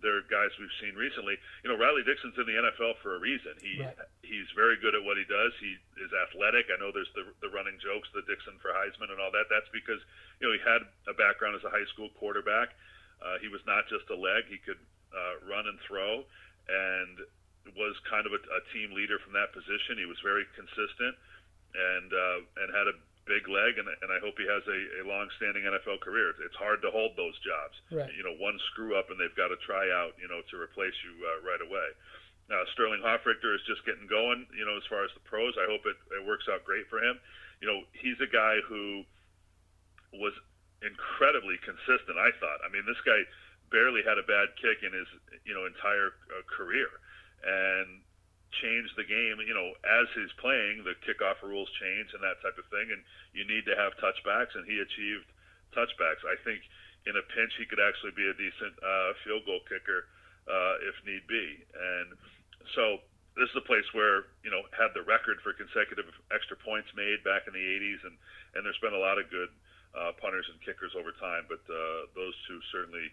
they're 0.00 0.24
guys 0.26 0.50
we've 0.58 0.72
seen 0.82 0.98
recently, 0.98 1.38
you 1.62 1.70
know, 1.70 1.78
Riley 1.78 2.02
Dixon's 2.02 2.34
in 2.34 2.48
the 2.48 2.58
NFL 2.58 2.98
for 3.06 3.14
a 3.14 3.20
reason. 3.22 3.54
He 3.62 3.78
right. 3.78 3.94
he's 4.26 4.50
very 4.58 4.74
good 4.82 4.98
at 4.98 5.04
what 5.06 5.14
he 5.14 5.22
does. 5.30 5.54
He 5.62 5.78
is 6.02 6.10
athletic. 6.10 6.66
I 6.74 6.76
know 6.82 6.90
there's 6.90 7.12
the 7.14 7.30
the 7.38 7.52
running 7.54 7.78
jokes, 7.78 8.10
the 8.10 8.26
Dixon 8.26 8.58
for 8.58 8.74
Heisman 8.74 9.14
and 9.14 9.22
all 9.22 9.30
that. 9.30 9.46
That's 9.46 9.70
because 9.70 10.02
you 10.42 10.50
know 10.50 10.52
he 10.52 10.62
had 10.66 10.82
a 11.06 11.14
background 11.14 11.54
as 11.54 11.62
a 11.62 11.70
high 11.70 11.86
school 11.94 12.10
quarterback. 12.18 12.74
Uh, 13.22 13.38
he 13.38 13.46
was 13.46 13.62
not 13.62 13.86
just 13.86 14.10
a 14.10 14.18
leg; 14.18 14.50
he 14.50 14.58
could 14.58 14.80
uh, 15.14 15.38
run 15.46 15.70
and 15.70 15.78
throw, 15.86 16.26
and 16.68 17.22
was 17.78 17.94
kind 18.10 18.26
of 18.26 18.32
a, 18.34 18.40
a 18.42 18.62
team 18.74 18.92
leader 18.92 19.18
from 19.22 19.32
that 19.32 19.54
position. 19.54 19.96
He 19.96 20.06
was 20.06 20.18
very 20.20 20.44
consistent 20.58 21.14
and 21.72 22.08
uh, 22.12 22.38
and 22.62 22.68
had 22.74 22.86
a 22.90 22.96
big 23.24 23.46
leg, 23.46 23.78
and, 23.78 23.86
and 23.86 24.10
I 24.10 24.18
hope 24.18 24.34
he 24.34 24.46
has 24.50 24.66
a, 24.66 24.80
a 24.98 25.02
long-standing 25.06 25.62
NFL 25.62 26.02
career. 26.02 26.34
It's 26.42 26.58
hard 26.58 26.82
to 26.82 26.90
hold 26.90 27.14
those 27.14 27.38
jobs. 27.38 27.78
Right. 27.94 28.10
You 28.18 28.26
know, 28.26 28.34
one 28.42 28.58
screw 28.74 28.98
up 28.98 29.14
and 29.14 29.16
they've 29.18 29.34
got 29.38 29.54
to 29.54 29.58
try 29.62 29.86
out, 29.94 30.18
you 30.18 30.26
know, 30.26 30.42
to 30.42 30.54
replace 30.58 30.94
you 31.06 31.14
uh, 31.22 31.38
right 31.46 31.62
away. 31.62 31.86
Now, 32.50 32.66
Sterling 32.74 33.00
Hofrichter 33.00 33.54
is 33.54 33.62
just 33.64 33.86
getting 33.86 34.10
going, 34.10 34.44
you 34.50 34.66
know, 34.66 34.74
as 34.74 34.82
far 34.90 35.06
as 35.06 35.14
the 35.14 35.22
pros. 35.22 35.54
I 35.54 35.70
hope 35.70 35.86
it, 35.86 35.94
it 36.18 36.26
works 36.26 36.50
out 36.50 36.66
great 36.66 36.90
for 36.90 36.98
him. 36.98 37.16
You 37.62 37.70
know, 37.70 37.78
he's 37.94 38.18
a 38.18 38.26
guy 38.26 38.58
who 38.66 39.06
was 40.18 40.34
incredibly 40.82 41.62
consistent, 41.62 42.18
I 42.18 42.34
thought. 42.42 42.58
I 42.66 42.68
mean, 42.74 42.82
this 42.84 42.98
guy 43.06 43.22
barely 43.72 44.04
had 44.04 44.20
a 44.20 44.26
bad 44.28 44.52
kick 44.60 44.84
in 44.84 44.92
his, 44.92 45.08
you 45.48 45.56
know, 45.56 45.64
entire 45.64 46.14
uh, 46.30 46.44
career. 46.46 46.92
And 47.42 48.04
changed 48.60 48.92
the 48.96 49.08
game. 49.08 49.40
You 49.40 49.56
know, 49.56 49.72
as 49.80 50.06
he's 50.12 50.32
playing, 50.36 50.84
the 50.84 50.96
kickoff 51.00 51.40
rules 51.40 51.70
change 51.80 52.12
and 52.12 52.20
that 52.20 52.40
type 52.44 52.56
of 52.60 52.68
thing, 52.68 52.92
and 52.92 53.00
you 53.32 53.48
need 53.48 53.64
to 53.64 53.74
have 53.76 53.96
touchbacks, 53.96 54.52
and 54.52 54.68
he 54.68 54.76
achieved 54.76 55.28
touchbacks. 55.72 56.20
I 56.28 56.36
think 56.44 56.60
in 57.08 57.16
a 57.16 57.24
pinch 57.32 57.56
he 57.56 57.64
could 57.64 57.80
actually 57.80 58.12
be 58.12 58.28
a 58.28 58.36
decent 58.36 58.76
uh, 58.78 59.16
field 59.24 59.48
goal 59.48 59.64
kicker 59.66 60.06
uh, 60.46 60.74
if 60.84 60.96
need 61.08 61.24
be, 61.26 61.64
and 61.72 62.14
so 62.76 63.00
this 63.34 63.48
is 63.48 63.56
a 63.56 63.64
place 63.64 63.86
where 63.96 64.28
you 64.44 64.52
know 64.52 64.62
had 64.76 64.92
the 64.92 65.02
record 65.02 65.40
for 65.40 65.56
consecutive 65.56 66.06
extra 66.28 66.58
points 66.60 66.92
made 66.92 67.24
back 67.24 67.48
in 67.48 67.56
the 67.56 67.64
80s, 67.64 68.04
and 68.04 68.16
and 68.54 68.60
there's 68.62 68.80
been 68.84 68.94
a 68.94 69.00
lot 69.00 69.16
of 69.16 69.32
good 69.32 69.48
uh, 69.96 70.12
punters 70.20 70.46
and 70.52 70.60
kickers 70.60 70.92
over 70.92 71.14
time, 71.16 71.48
but 71.48 71.62
uh, 71.70 72.06
those 72.12 72.36
two 72.44 72.60
certainly 72.70 73.08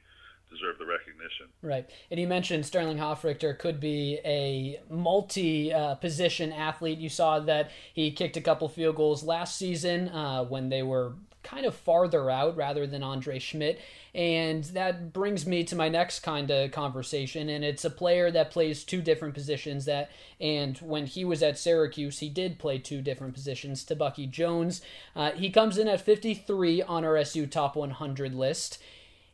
deserve 0.50 0.78
the 0.80 0.86
recognition. 0.86 1.48
Right. 1.62 1.90
And 2.10 2.20
you 2.20 2.28
mentioned 2.28 2.66
Sterling 2.66 2.98
Hofrichter 2.98 3.58
could 3.58 3.80
be 3.80 4.20
a 4.26 4.82
multi 4.90 5.74
uh, 5.74 5.96
position 5.96 6.52
athlete. 6.52 7.00
You 7.00 7.10
saw 7.10 7.40
that 7.40 7.72
he 7.94 8.12
kicked 8.12 8.38
a 8.38 8.42
couple 8.42 8.68
field 8.70 8.96
goals 8.96 9.24
last 9.24 9.58
season 9.58 10.10
uh, 10.10 10.44
when 10.46 10.70
they 10.70 10.84
were 10.84 11.14
kind 11.44 11.66
of 11.66 11.74
farther 11.74 12.30
out 12.30 12.56
rather 12.58 12.86
than 12.86 13.02
Andre 13.02 13.40
Szmyt. 13.40 13.78
And 14.14 14.64
that 14.66 15.14
brings 15.14 15.46
me 15.46 15.64
to 15.66 15.76
my 15.76 15.88
next 15.88 16.20
kind 16.20 16.50
of 16.52 16.72
conversation. 16.72 17.50
And 17.50 17.64
it's 17.64 17.86
a 17.86 17.90
player 17.90 18.30
that 18.32 18.52
plays 18.52 18.84
two 18.84 19.02
different 19.02 19.34
positions 19.34 19.86
that, 19.86 20.12
and 20.42 20.78
when 20.80 21.06
he 21.06 21.24
was 21.24 21.42
at 21.42 21.58
Syracuse, 21.58 22.20
he 22.20 22.30
did 22.30 22.60
play 22.60 22.78
two 22.78 23.02
different 23.02 23.34
positions 23.34 23.86
Tebucky 23.86 24.30
Jones. 24.30 24.82
Uh, 25.16 25.32
he 25.32 25.50
comes 25.50 25.78
in 25.78 25.88
at 25.88 26.02
53 26.02 26.82
on 26.82 27.06
our 27.06 27.18
SU 27.18 27.48
Top 27.48 27.76
100 27.76 28.34
list. 28.34 28.80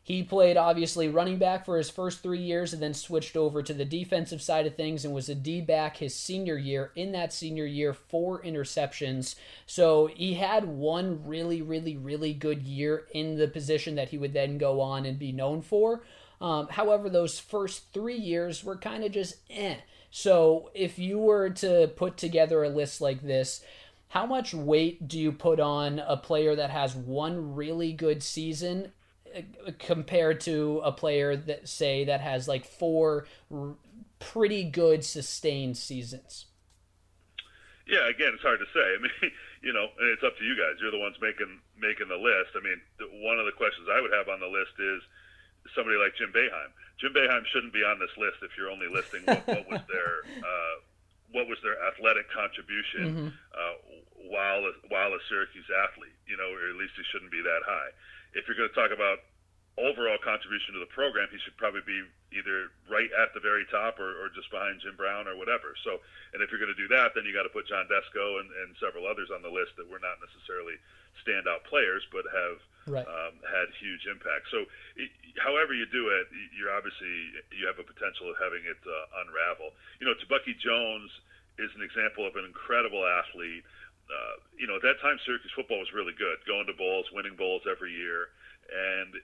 He 0.06 0.22
played 0.22 0.56
obviously 0.56 1.08
running 1.08 1.38
back 1.38 1.64
for 1.64 1.78
his 1.78 1.90
first 1.90 2.22
three 2.22 2.38
years 2.38 2.72
and 2.72 2.80
then 2.80 2.94
switched 2.94 3.36
over 3.36 3.60
to 3.60 3.74
the 3.74 3.84
defensive 3.84 4.40
side 4.40 4.64
of 4.64 4.76
things 4.76 5.04
and 5.04 5.12
was 5.12 5.28
a 5.28 5.34
D 5.34 5.60
back 5.60 5.96
his 5.96 6.14
senior 6.14 6.56
year. 6.56 6.92
In 6.94 7.10
that 7.10 7.32
senior 7.32 7.66
year, 7.66 7.92
four 7.92 8.40
interceptions. 8.40 9.34
So 9.66 10.06
he 10.06 10.34
had 10.34 10.64
one 10.64 11.26
really, 11.26 11.60
really, 11.60 11.96
really 11.96 12.34
good 12.34 12.62
year 12.62 13.08
in 13.14 13.36
the 13.36 13.48
position 13.48 13.96
that 13.96 14.10
he 14.10 14.16
would 14.16 14.32
then 14.32 14.58
go 14.58 14.80
on 14.80 15.06
and 15.06 15.18
be 15.18 15.32
known 15.32 15.60
for. 15.60 16.04
Um, 16.40 16.68
however, 16.68 17.10
those 17.10 17.40
first 17.40 17.92
three 17.92 18.14
years 18.14 18.62
were 18.62 18.76
kind 18.76 19.02
of 19.02 19.10
just 19.10 19.38
eh. 19.50 19.78
So 20.12 20.70
if 20.72 21.00
you 21.00 21.18
were 21.18 21.50
to 21.50 21.90
put 21.96 22.16
together 22.16 22.62
a 22.62 22.68
list 22.68 23.00
like 23.00 23.22
this, 23.22 23.60
how 24.10 24.24
much 24.24 24.54
weight 24.54 25.08
do 25.08 25.18
you 25.18 25.32
put 25.32 25.58
on 25.58 25.98
a 25.98 26.16
player 26.16 26.54
that 26.54 26.70
has 26.70 26.94
one 26.94 27.56
really 27.56 27.92
good 27.92 28.22
season 28.22 28.92
compared 29.78 30.40
to 30.42 30.80
a 30.84 30.92
player 30.92 31.36
that 31.36 31.68
say 31.68 32.04
that 32.04 32.20
has 32.20 32.48
like 32.48 32.64
four 32.64 33.26
r- 33.52 33.76
pretty 34.18 34.64
good 34.64 35.04
sustained 35.04 35.76
seasons. 35.76 36.46
Yeah, 37.86 38.10
again, 38.10 38.34
it's 38.34 38.42
hard 38.42 38.58
to 38.58 38.68
say. 38.74 38.82
I 38.82 38.98
mean, 39.02 39.32
you 39.62 39.72
know, 39.72 39.86
and 39.98 40.08
it's 40.10 40.22
up 40.26 40.36
to 40.38 40.44
you 40.44 40.58
guys. 40.58 40.78
You're 40.82 40.90
the 40.90 41.02
ones 41.02 41.16
making 41.22 41.60
making 41.78 42.08
the 42.08 42.18
list. 42.18 42.58
I 42.58 42.62
mean, 42.62 42.78
one 43.22 43.38
of 43.38 43.46
the 43.46 43.54
questions 43.54 43.86
I 43.90 44.00
would 44.00 44.12
have 44.12 44.28
on 44.28 44.40
the 44.42 44.50
list 44.50 44.74
is 44.78 45.00
somebody 45.74 45.96
like 45.96 46.18
Jim 46.18 46.34
Boeheim. 46.34 46.70
Jim 46.98 47.14
Boeheim 47.14 47.46
shouldn't 47.52 47.72
be 47.72 47.86
on 47.86 47.98
this 47.98 48.12
list 48.18 48.42
if 48.42 48.54
you're 48.58 48.70
only 48.70 48.90
listing 48.90 49.22
what, 49.26 49.46
what 49.46 49.64
was 49.70 49.82
their 49.92 50.26
uh, 50.42 50.76
what 51.30 51.46
was 51.46 51.58
their 51.62 51.78
athletic 51.86 52.26
contribution 52.30 53.30
mm-hmm. 53.30 53.30
uh, 53.54 53.74
while 54.30 54.66
a, 54.66 54.72
while 54.90 55.14
a 55.14 55.20
Syracuse 55.30 55.70
athlete. 55.70 56.16
You 56.26 56.34
know, 56.34 56.50
or 56.50 56.74
at 56.74 56.76
least 56.78 56.98
he 56.98 57.06
shouldn't 57.14 57.30
be 57.30 57.42
that 57.42 57.62
high 57.62 57.94
if 58.36 58.44
you're 58.44 58.56
going 58.56 58.68
to 58.68 58.76
talk 58.76 58.92
about 58.92 59.24
overall 59.76 60.16
contribution 60.20 60.72
to 60.72 60.80
the 60.80 60.88
program, 60.92 61.28
he 61.28 61.36
should 61.44 61.56
probably 61.60 61.84
be 61.84 62.00
either 62.32 62.72
right 62.88 63.08
at 63.20 63.32
the 63.36 63.40
very 63.44 63.64
top 63.68 64.00
or, 64.00 64.16
or 64.24 64.32
just 64.32 64.48
behind 64.48 64.80
Jim 64.80 64.96
Brown 64.96 65.28
or 65.28 65.36
whatever. 65.36 65.76
So, 65.84 66.00
and 66.32 66.40
if 66.40 66.48
you're 66.48 66.60
going 66.60 66.72
to 66.72 66.80
do 66.80 66.88
that, 66.96 67.12
then 67.12 67.28
you 67.28 67.32
got 67.36 67.44
to 67.44 67.52
put 67.52 67.68
John 67.68 67.84
Desko 67.88 68.40
and, 68.40 68.48
and 68.64 68.72
several 68.80 69.04
others 69.04 69.28
on 69.28 69.44
the 69.44 69.52
list 69.52 69.76
that 69.76 69.84
were 69.88 70.00
not 70.00 70.16
necessarily 70.20 70.80
standout 71.20 71.64
players, 71.68 72.04
but 72.08 72.24
have 72.28 72.58
right. 72.88 73.08
um, 73.08 73.36
had 73.44 73.68
huge 73.76 74.08
impact. 74.08 74.48
So, 74.48 74.64
however 75.40 75.76
you 75.76 75.84
do 75.92 76.08
it, 76.08 76.28
you're 76.56 76.72
obviously 76.72 77.36
you 77.52 77.68
have 77.68 77.76
a 77.76 77.84
potential 77.84 78.32
of 78.32 78.36
having 78.40 78.64
it 78.64 78.80
uh, 78.80 79.20
unravel. 79.24 79.76
You 80.00 80.08
know, 80.08 80.16
Tebucky 80.16 80.56
Jones 80.56 81.12
is 81.56 81.72
an 81.76 81.84
example 81.84 82.24
of 82.28 82.36
an 82.36 82.44
incredible 82.44 83.04
athlete 83.04 83.64
uh, 84.06 84.34
you 84.54 84.66
know, 84.66 84.78
at 84.78 84.84
that 84.86 85.02
time, 85.02 85.18
Syracuse 85.26 85.52
football 85.54 85.82
was 85.82 85.90
really 85.90 86.14
good, 86.14 86.38
going 86.46 86.66
to 86.70 86.76
bowls, 86.78 87.10
winning 87.10 87.34
bowls 87.34 87.66
every 87.66 87.90
year, 87.90 88.30
and 88.70 89.18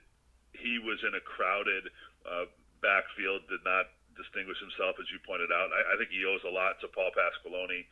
he 0.51 0.79
was 0.79 0.99
in 1.07 1.15
a 1.15 1.23
crowded 1.23 1.87
uh, 2.27 2.47
backfield, 2.83 3.47
did 3.47 3.63
not 3.63 3.87
distinguish 4.19 4.59
himself, 4.59 4.99
as 4.99 5.07
you 5.09 5.17
pointed 5.23 5.49
out. 5.49 5.71
I, 5.71 5.93
I 5.93 5.95
think 5.97 6.11
he 6.11 6.27
owes 6.27 6.43
a 6.45 6.51
lot 6.51 6.77
to 6.83 6.91
Paul 6.91 7.09
Pasqualoni, 7.15 7.87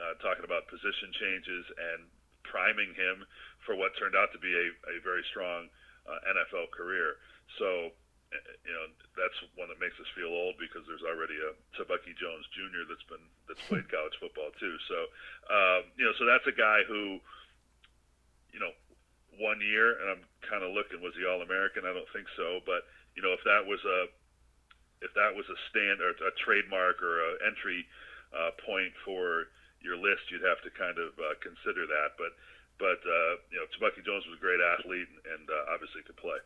uh, 0.00 0.16
talking 0.24 0.44
about 0.44 0.66
position 0.72 1.12
changes 1.14 1.64
and 1.76 2.08
priming 2.42 2.96
him 2.96 3.22
for 3.62 3.76
what 3.76 3.94
turned 4.00 4.16
out 4.16 4.32
to 4.32 4.40
be 4.40 4.50
a, 4.50 4.66
a 4.90 4.96
very 5.04 5.22
strong 5.30 5.68
uh, 6.08 6.18
NFL 6.32 6.72
career. 6.72 7.20
So 7.60 7.92
you 8.62 8.70
know 8.70 8.86
that's 9.18 9.34
one 9.58 9.66
that 9.66 9.82
makes 9.82 9.98
us 9.98 10.06
feel 10.14 10.30
old 10.30 10.54
because 10.62 10.86
there's 10.86 11.02
already 11.02 11.34
a 11.42 11.50
Tebucky 11.74 12.14
Jones 12.14 12.46
Jr. 12.54 12.86
that's 12.86 13.06
been 13.10 13.22
that's 13.50 13.62
played 13.66 13.90
college 13.94 14.14
football 14.22 14.54
too. 14.58 14.76
So 14.86 14.98
um, 15.50 15.90
you 15.98 16.06
know, 16.06 16.14
so 16.14 16.24
that's 16.26 16.46
a 16.46 16.54
guy 16.54 16.86
who, 16.86 17.18
you 18.54 18.60
know, 18.62 18.70
one 19.42 19.58
year, 19.58 19.98
and 19.98 20.06
I'm 20.14 20.24
kind 20.46 20.62
of 20.62 20.70
looking, 20.70 21.02
was 21.02 21.16
he 21.18 21.26
All 21.26 21.42
American? 21.42 21.88
I 21.88 21.94
don't 21.96 22.08
think 22.14 22.30
so, 22.38 22.62
but 22.62 22.86
you 23.18 23.22
know, 23.22 23.34
if 23.34 23.42
that 23.42 23.66
was 23.66 23.82
a 23.82 24.06
if 25.02 25.10
that 25.16 25.32
was 25.32 25.48
a 25.48 25.58
stand 25.72 25.98
or 26.04 26.12
a 26.12 26.32
trademark 26.44 27.02
or 27.02 27.24
a 27.24 27.30
entry 27.48 27.88
uh, 28.36 28.52
point 28.62 28.92
for 29.02 29.48
your 29.80 29.96
list, 29.96 30.28
you'd 30.28 30.44
have 30.44 30.60
to 30.60 30.70
kind 30.76 31.00
of 31.00 31.16
uh, 31.16 31.34
consider 31.40 31.88
that. 31.88 32.14
But 32.20 32.36
but 32.78 33.00
uh, 33.02 33.32
you 33.50 33.58
know, 33.58 33.66
Tebucky 33.74 34.06
Jones 34.06 34.22
was 34.28 34.38
a 34.38 34.44
great 34.44 34.60
athlete 34.60 35.08
and 35.26 35.44
uh, 35.50 35.72
obviously 35.72 36.04
could 36.06 36.20
play. 36.20 36.38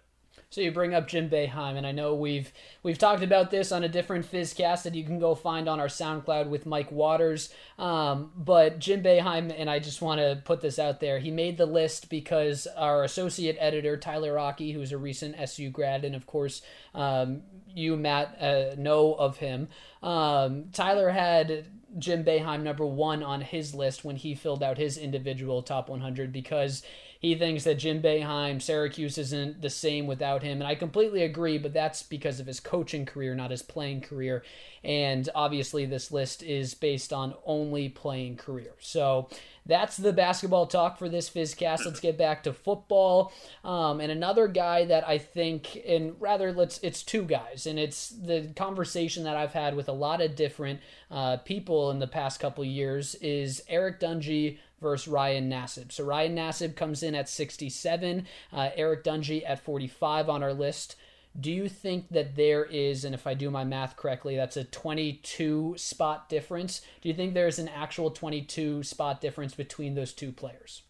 So 0.51 0.61
you 0.61 0.71
bring 0.71 0.95
up 0.95 1.09
Jim 1.09 1.29
Boeheim, 1.29 1.77
and 1.77 1.85
I 1.85 1.91
know 1.91 2.15
we've 2.15 2.53
we've 2.83 2.97
talked 2.97 3.25
about 3.25 3.51
this 3.51 3.73
on 3.73 3.83
a 3.83 3.89
different 3.89 4.31
Fizzcast 4.31 4.85
that 4.85 4.95
you 4.95 5.05
can 5.05 5.19
go 5.19 5.35
find 5.35 5.69
on 5.69 5.81
our 5.81 5.89
SoundCloud 5.89 6.49
with 6.49 6.65
Mike 6.65 6.93
Waters. 6.93 7.53
Um, 7.77 8.31
but 8.37 8.79
Jim 8.79 9.03
Boeheim, 9.03 9.53
and 9.57 9.69
I 9.69 9.81
just 9.81 10.01
want 10.01 10.21
to 10.21 10.41
put 10.45 10.61
this 10.61 10.79
out 10.79 11.01
there, 11.01 11.19
he 11.19 11.33
made 11.33 11.59
the 11.59 11.67
list 11.67 12.09
because 12.09 12.69
our 12.77 13.03
associate 13.03 13.57
editor 13.59 13.97
Tyler 13.97 14.35
Rocky, 14.35 14.71
who's 14.71 14.93
a 14.93 14.99
recent 14.99 15.35
SU 15.39 15.71
grad, 15.71 16.05
and 16.05 16.15
of 16.15 16.27
course 16.27 16.63
um, 16.95 17.43
you 17.75 17.97
Matt 17.97 18.41
uh, 18.41 18.75
know 18.77 19.15
of 19.15 19.39
him. 19.39 19.69
Um, 20.05 20.67
Tyler 20.73 21.11
had 21.11 21.67
Jim 21.99 22.25
Boeheim 22.25 22.63
number 22.63 22.87
one 22.87 23.23
on 23.23 23.41
his 23.41 23.75
list 23.75 24.05
when 24.05 24.17
he 24.17 24.35
filled 24.35 24.63
out 24.63 24.79
his 24.79 24.99
individual 24.99 25.63
top 25.63 25.89
100 25.89 26.33
because 26.33 26.83
he 27.25 27.35
thinks 27.35 27.65
that 27.65 27.79
Jim 27.79 28.03
Boeheim, 28.03 28.61
Syracuse 28.61 29.17
isn't 29.17 29.63
the 29.63 29.71
same 29.71 30.07
without 30.07 30.43
him. 30.43 30.61
And 30.61 30.69
I 30.69 30.75
completely 30.75 31.23
agree, 31.23 31.57
but 31.57 31.73
that's 31.73 32.03
because 32.03 32.39
of 32.39 32.47
his 32.47 32.61
coaching 32.61 33.07
career, 33.07 33.35
not 33.35 33.51
his 33.51 33.63
playing 33.63 34.03
career. 34.03 34.45
And 34.85 35.27
obviously, 35.35 35.87
this 35.87 36.13
list 36.13 36.43
is 36.43 36.75
based 36.75 37.15
on 37.15 37.33
only 37.47 37.89
playing 37.89 38.37
career. 38.37 38.75
So 38.79 39.31
that's 39.65 39.97
the 39.97 40.13
basketball 40.13 40.67
talk 40.67 40.99
for 40.99 41.09
this 41.09 41.31
Fizzcast. 41.31 41.87
Let's 41.87 41.99
get 41.99 42.19
back 42.19 42.43
to 42.43 42.53
football. 42.53 43.33
Um, 43.65 44.01
and 44.01 44.13
another 44.13 44.47
guy 44.47 44.85
that 44.85 45.09
I 45.09 45.17
think, 45.17 45.81
and 45.89 46.17
rather, 46.21 46.53
let's 46.53 46.79
it's 46.83 47.03
two 47.03 47.23
guys, 47.23 47.67
and 47.67 47.79
it's 47.79 48.11
the 48.11 48.53
conversation 48.55 49.25
that 49.25 49.39
I've 49.39 49.55
had 49.55 49.75
with 49.75 49.89
a 49.89 49.93
lot 49.93 50.21
of 50.21 50.37
different 50.37 50.81
uh, 51.11 51.39
people 51.39 51.91
in 51.91 52.01
the 52.01 52.07
past 52.07 52.39
couple 52.39 52.67
years 52.67 53.15
is 53.15 53.63
Eric 53.67 53.99
Dungey 54.01 54.59
versus 54.85 55.09
Ryan 55.09 55.51
Nassib. 55.51 55.91
So 55.91 56.05
Ryan 56.05 56.37
Nassib 56.37 56.77
comes 56.77 57.03
in 57.03 57.15
at 57.17 57.29
67, 57.29 58.27
uh, 58.53 58.71
Eric 58.77 59.03
Dungey 59.03 59.43
at 59.45 59.65
45 59.65 60.29
on 60.29 60.43
our 60.43 60.53
list. 60.53 60.95
Do 61.41 61.51
you 61.51 61.69
think 61.69 62.11
that 62.11 62.37
there 62.37 62.65
is, 62.65 63.05
and 63.05 63.13
if 63.13 63.27
I 63.27 63.35
do 63.35 63.51
my 63.51 63.65
math 63.65 63.97
correctly, 63.97 64.37
that's 64.37 64.57
a 64.57 64.63
22 64.63 65.75
spot 65.77 66.29
difference? 66.29 66.83
Do 67.01 67.09
you 67.09 67.15
think 67.15 67.35
there's 67.35 67.59
an 67.59 67.67
actual 67.67 68.13
22 68.13 68.85
spot 68.85 69.21
difference 69.21 69.55
between 69.55 69.97
those 69.97 70.13
two 70.13 70.31
players? 70.31 70.83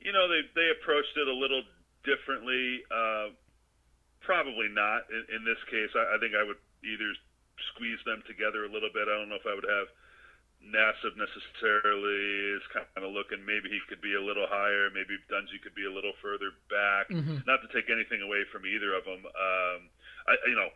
You 0.00 0.12
know, 0.12 0.26
they, 0.26 0.40
they 0.56 0.70
approached 0.80 1.14
it 1.16 1.28
a 1.28 1.32
little 1.32 1.62
differently. 2.02 2.80
Uh, 2.90 3.36
probably 4.22 4.68
not 4.72 5.02
in, 5.12 5.36
in 5.36 5.44
this 5.44 5.60
case. 5.70 5.92
I, 5.94 6.16
I 6.16 6.18
think 6.18 6.32
I 6.34 6.42
would 6.42 6.58
either 6.82 7.12
squeeze 7.70 8.00
them 8.04 8.24
together 8.26 8.64
a 8.64 8.72
little 8.72 8.90
bit. 8.92 9.06
I 9.06 9.14
don't 9.14 9.28
know 9.28 9.38
if 9.38 9.46
I 9.46 9.54
would 9.54 9.68
have 9.68 9.86
Nassib 10.64 11.14
necessarily 11.16 12.56
is 12.56 12.64
kind 12.72 12.88
of 12.96 13.12
looking. 13.12 13.44
Maybe 13.44 13.68
he 13.68 13.80
could 13.88 14.00
be 14.00 14.16
a 14.16 14.22
little 14.22 14.48
higher. 14.48 14.88
Maybe 14.88 15.20
Dungey 15.28 15.60
could 15.60 15.76
be 15.76 15.84
a 15.84 15.92
little 15.92 16.16
further 16.24 16.52
back. 16.72 17.12
Mm-hmm. 17.12 17.44
Not 17.44 17.60
to 17.60 17.68
take 17.70 17.92
anything 17.92 18.24
away 18.24 18.48
from 18.48 18.64
either 18.64 18.96
of 18.96 19.04
them. 19.04 19.22
Um, 19.28 19.80
I, 20.24 20.32
you 20.48 20.56
know, 20.56 20.72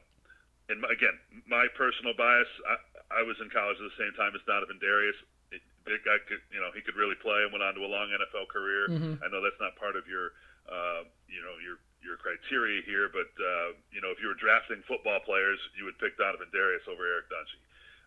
and 0.69 0.85
again, 0.93 1.17
my 1.49 1.65
personal 1.73 2.13
bias. 2.13 2.49
I, 2.69 2.77
I 3.09 3.23
was 3.25 3.41
in 3.41 3.49
college 3.49 3.81
at 3.81 3.89
the 3.89 3.97
same 3.97 4.13
time 4.21 4.37
as 4.37 4.45
Donovin 4.45 4.77
Darius. 4.77 5.17
It, 5.49 5.65
guy 6.05 6.21
could, 6.29 6.45
you 6.53 6.61
know, 6.61 6.69
he 6.77 6.85
could 6.85 7.01
really 7.01 7.17
play 7.25 7.41
and 7.41 7.49
went 7.49 7.65
on 7.65 7.73
to 7.73 7.81
a 7.81 7.89
long 7.89 8.13
NFL 8.13 8.53
career. 8.53 8.93
Mm-hmm. 8.93 9.25
I 9.25 9.33
know 9.33 9.41
that's 9.41 9.57
not 9.57 9.73
part 9.81 9.97
of 9.97 10.05
your, 10.05 10.37
uh, 10.69 11.09
you 11.25 11.41
know, 11.41 11.57
your 11.65 11.81
your 12.05 12.21
criteria 12.21 12.85
here, 12.85 13.09
but 13.11 13.33
uh, 13.41 13.75
you 13.91 14.05
know, 14.05 14.13
if 14.13 14.21
you 14.21 14.29
were 14.29 14.39
drafting 14.39 14.85
football 14.87 15.19
players, 15.25 15.59
you 15.75 15.89
would 15.89 15.99
pick 15.99 16.15
Donovin 16.21 16.53
Darius 16.53 16.85
over 16.87 17.03
Eric 17.03 17.33
Dungey. 17.33 17.59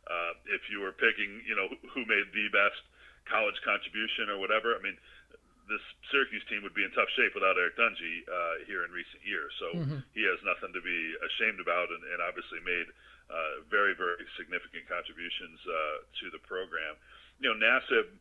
Uh, 0.10 0.34
if 0.50 0.66
you 0.70 0.82
were 0.82 0.92
picking, 0.92 1.42
you 1.46 1.56
know, 1.56 1.70
who 1.94 2.02
made 2.06 2.28
the 2.34 2.48
best 2.50 2.82
college 3.30 3.58
contribution 3.62 4.30
or 4.34 4.42
whatever, 4.42 4.74
I 4.74 4.82
mean, 4.82 4.98
this 5.70 5.84
Syracuse 6.12 6.44
team 6.52 6.66
would 6.68 6.76
be 6.76 6.84
in 6.84 6.92
tough 6.92 7.08
shape 7.16 7.32
without 7.32 7.56
Eric 7.56 7.80
Dungey 7.80 8.28
uh, 8.28 8.66
here 8.68 8.84
in 8.84 8.92
recent 8.92 9.24
years. 9.24 9.54
So 9.62 9.68
mm-hmm. 9.78 10.00
he 10.12 10.28
has 10.28 10.42
nothing 10.44 10.76
to 10.76 10.84
be 10.84 11.00
ashamed 11.24 11.64
about, 11.64 11.88
and, 11.94 12.02
and 12.12 12.20
obviously 12.20 12.60
made 12.66 12.90
uh, 13.32 13.64
very, 13.72 13.96
very 13.96 14.26
significant 14.36 14.90
contributions 14.92 15.56
uh, 15.64 16.04
to 16.20 16.26
the 16.36 16.42
program. 16.44 17.00
You 17.40 17.54
know, 17.54 17.58
Nassib 17.62 18.12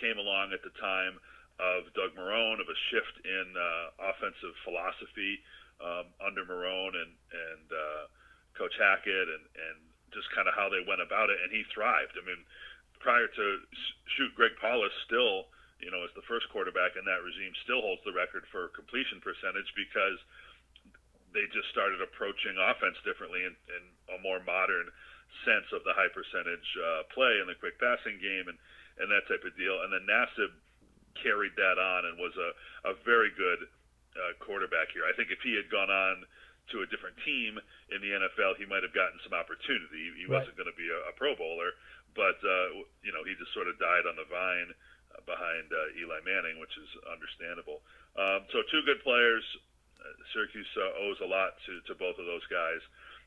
came 0.00 0.16
along 0.16 0.56
at 0.56 0.64
the 0.64 0.72
time 0.80 1.20
of 1.60 1.88
Doug 1.92 2.16
Marrone, 2.16 2.60
of 2.60 2.68
a 2.68 2.78
shift 2.92 3.16
in 3.24 3.46
uh, 3.56 4.12
offensive 4.12 4.56
philosophy 4.64 5.40
um, 5.80 6.08
under 6.20 6.44
Marrone 6.44 6.96
and 6.96 7.12
and 7.12 7.66
uh, 7.68 8.04
Coach 8.56 8.76
Hackett, 8.80 9.28
and 9.28 9.44
and 9.56 9.78
just 10.16 10.32
kind 10.32 10.48
of 10.48 10.56
how 10.56 10.72
they 10.72 10.80
went 10.88 11.04
about 11.04 11.28
it, 11.28 11.36
and 11.44 11.52
he 11.52 11.62
thrived. 11.68 12.16
I 12.16 12.24
mean, 12.24 12.40
prior 13.04 13.28
to 13.28 13.44
shoot, 14.16 14.32
Greg 14.32 14.56
Paulus 14.56 14.92
still, 15.04 15.52
you 15.78 15.92
know, 15.92 16.00
as 16.02 16.12
the 16.16 16.24
first 16.24 16.48
quarterback 16.48 16.96
in 16.96 17.04
that 17.04 17.20
regime, 17.20 17.52
still 17.62 17.84
holds 17.84 18.00
the 18.08 18.16
record 18.16 18.48
for 18.48 18.72
completion 18.72 19.20
percentage 19.20 19.68
because 19.76 20.16
they 21.36 21.44
just 21.52 21.68
started 21.68 22.00
approaching 22.00 22.56
offense 22.56 22.96
differently 23.04 23.44
in, 23.44 23.52
in 23.68 23.82
a 24.16 24.18
more 24.24 24.40
modern 24.40 24.88
sense 25.44 25.68
of 25.76 25.84
the 25.84 25.92
high 25.92 26.08
percentage 26.08 26.68
uh, 26.80 27.04
play 27.12 27.36
and 27.44 27.46
the 27.50 27.58
quick 27.60 27.76
passing 27.76 28.16
game 28.16 28.48
and, 28.48 28.56
and 28.96 29.12
that 29.12 29.28
type 29.28 29.44
of 29.44 29.52
deal. 29.60 29.84
And 29.84 29.92
then 29.92 30.08
Nassib 30.08 30.48
carried 31.20 31.52
that 31.60 31.76
on 31.76 32.08
and 32.08 32.16
was 32.16 32.32
a, 32.40 32.50
a 32.88 32.92
very 33.04 33.28
good 33.36 33.68
uh, 34.16 34.32
quarterback 34.40 34.88
here. 34.96 35.04
I 35.04 35.12
think 35.12 35.28
if 35.28 35.44
he 35.44 35.52
had 35.52 35.68
gone 35.68 35.92
on 35.92 36.24
to 36.72 36.82
a 36.82 36.86
different 36.90 37.16
team 37.22 37.58
in 37.92 37.98
the 38.02 38.10
NFL, 38.16 38.58
he 38.58 38.66
might 38.66 38.82
have 38.82 38.94
gotten 38.94 39.18
some 39.22 39.34
opportunity. 39.36 40.14
He, 40.14 40.24
he 40.24 40.26
right. 40.26 40.42
wasn't 40.42 40.58
going 40.58 40.70
to 40.70 40.78
be 40.78 40.88
a, 40.90 40.98
a 41.10 41.12
Pro 41.14 41.34
Bowler, 41.38 41.74
but 42.18 42.38
uh, 42.42 42.82
you 43.06 43.12
know 43.14 43.22
he 43.22 43.36
just 43.38 43.52
sort 43.54 43.70
of 43.70 43.78
died 43.78 44.08
on 44.08 44.18
the 44.18 44.26
vine 44.26 44.70
uh, 45.14 45.22
behind 45.24 45.70
uh, 45.70 45.98
Eli 46.00 46.20
Manning, 46.26 46.58
which 46.58 46.74
is 46.74 46.90
understandable. 47.06 47.84
Um, 48.16 48.48
so 48.50 48.64
two 48.72 48.82
good 48.82 49.02
players. 49.06 49.44
Syracuse 50.30 50.70
uh, 50.78 51.02
owes 51.02 51.18
a 51.18 51.28
lot 51.28 51.58
to, 51.66 51.82
to 51.90 51.92
both 51.98 52.14
of 52.18 52.26
those 52.30 52.44
guys. 52.46 52.78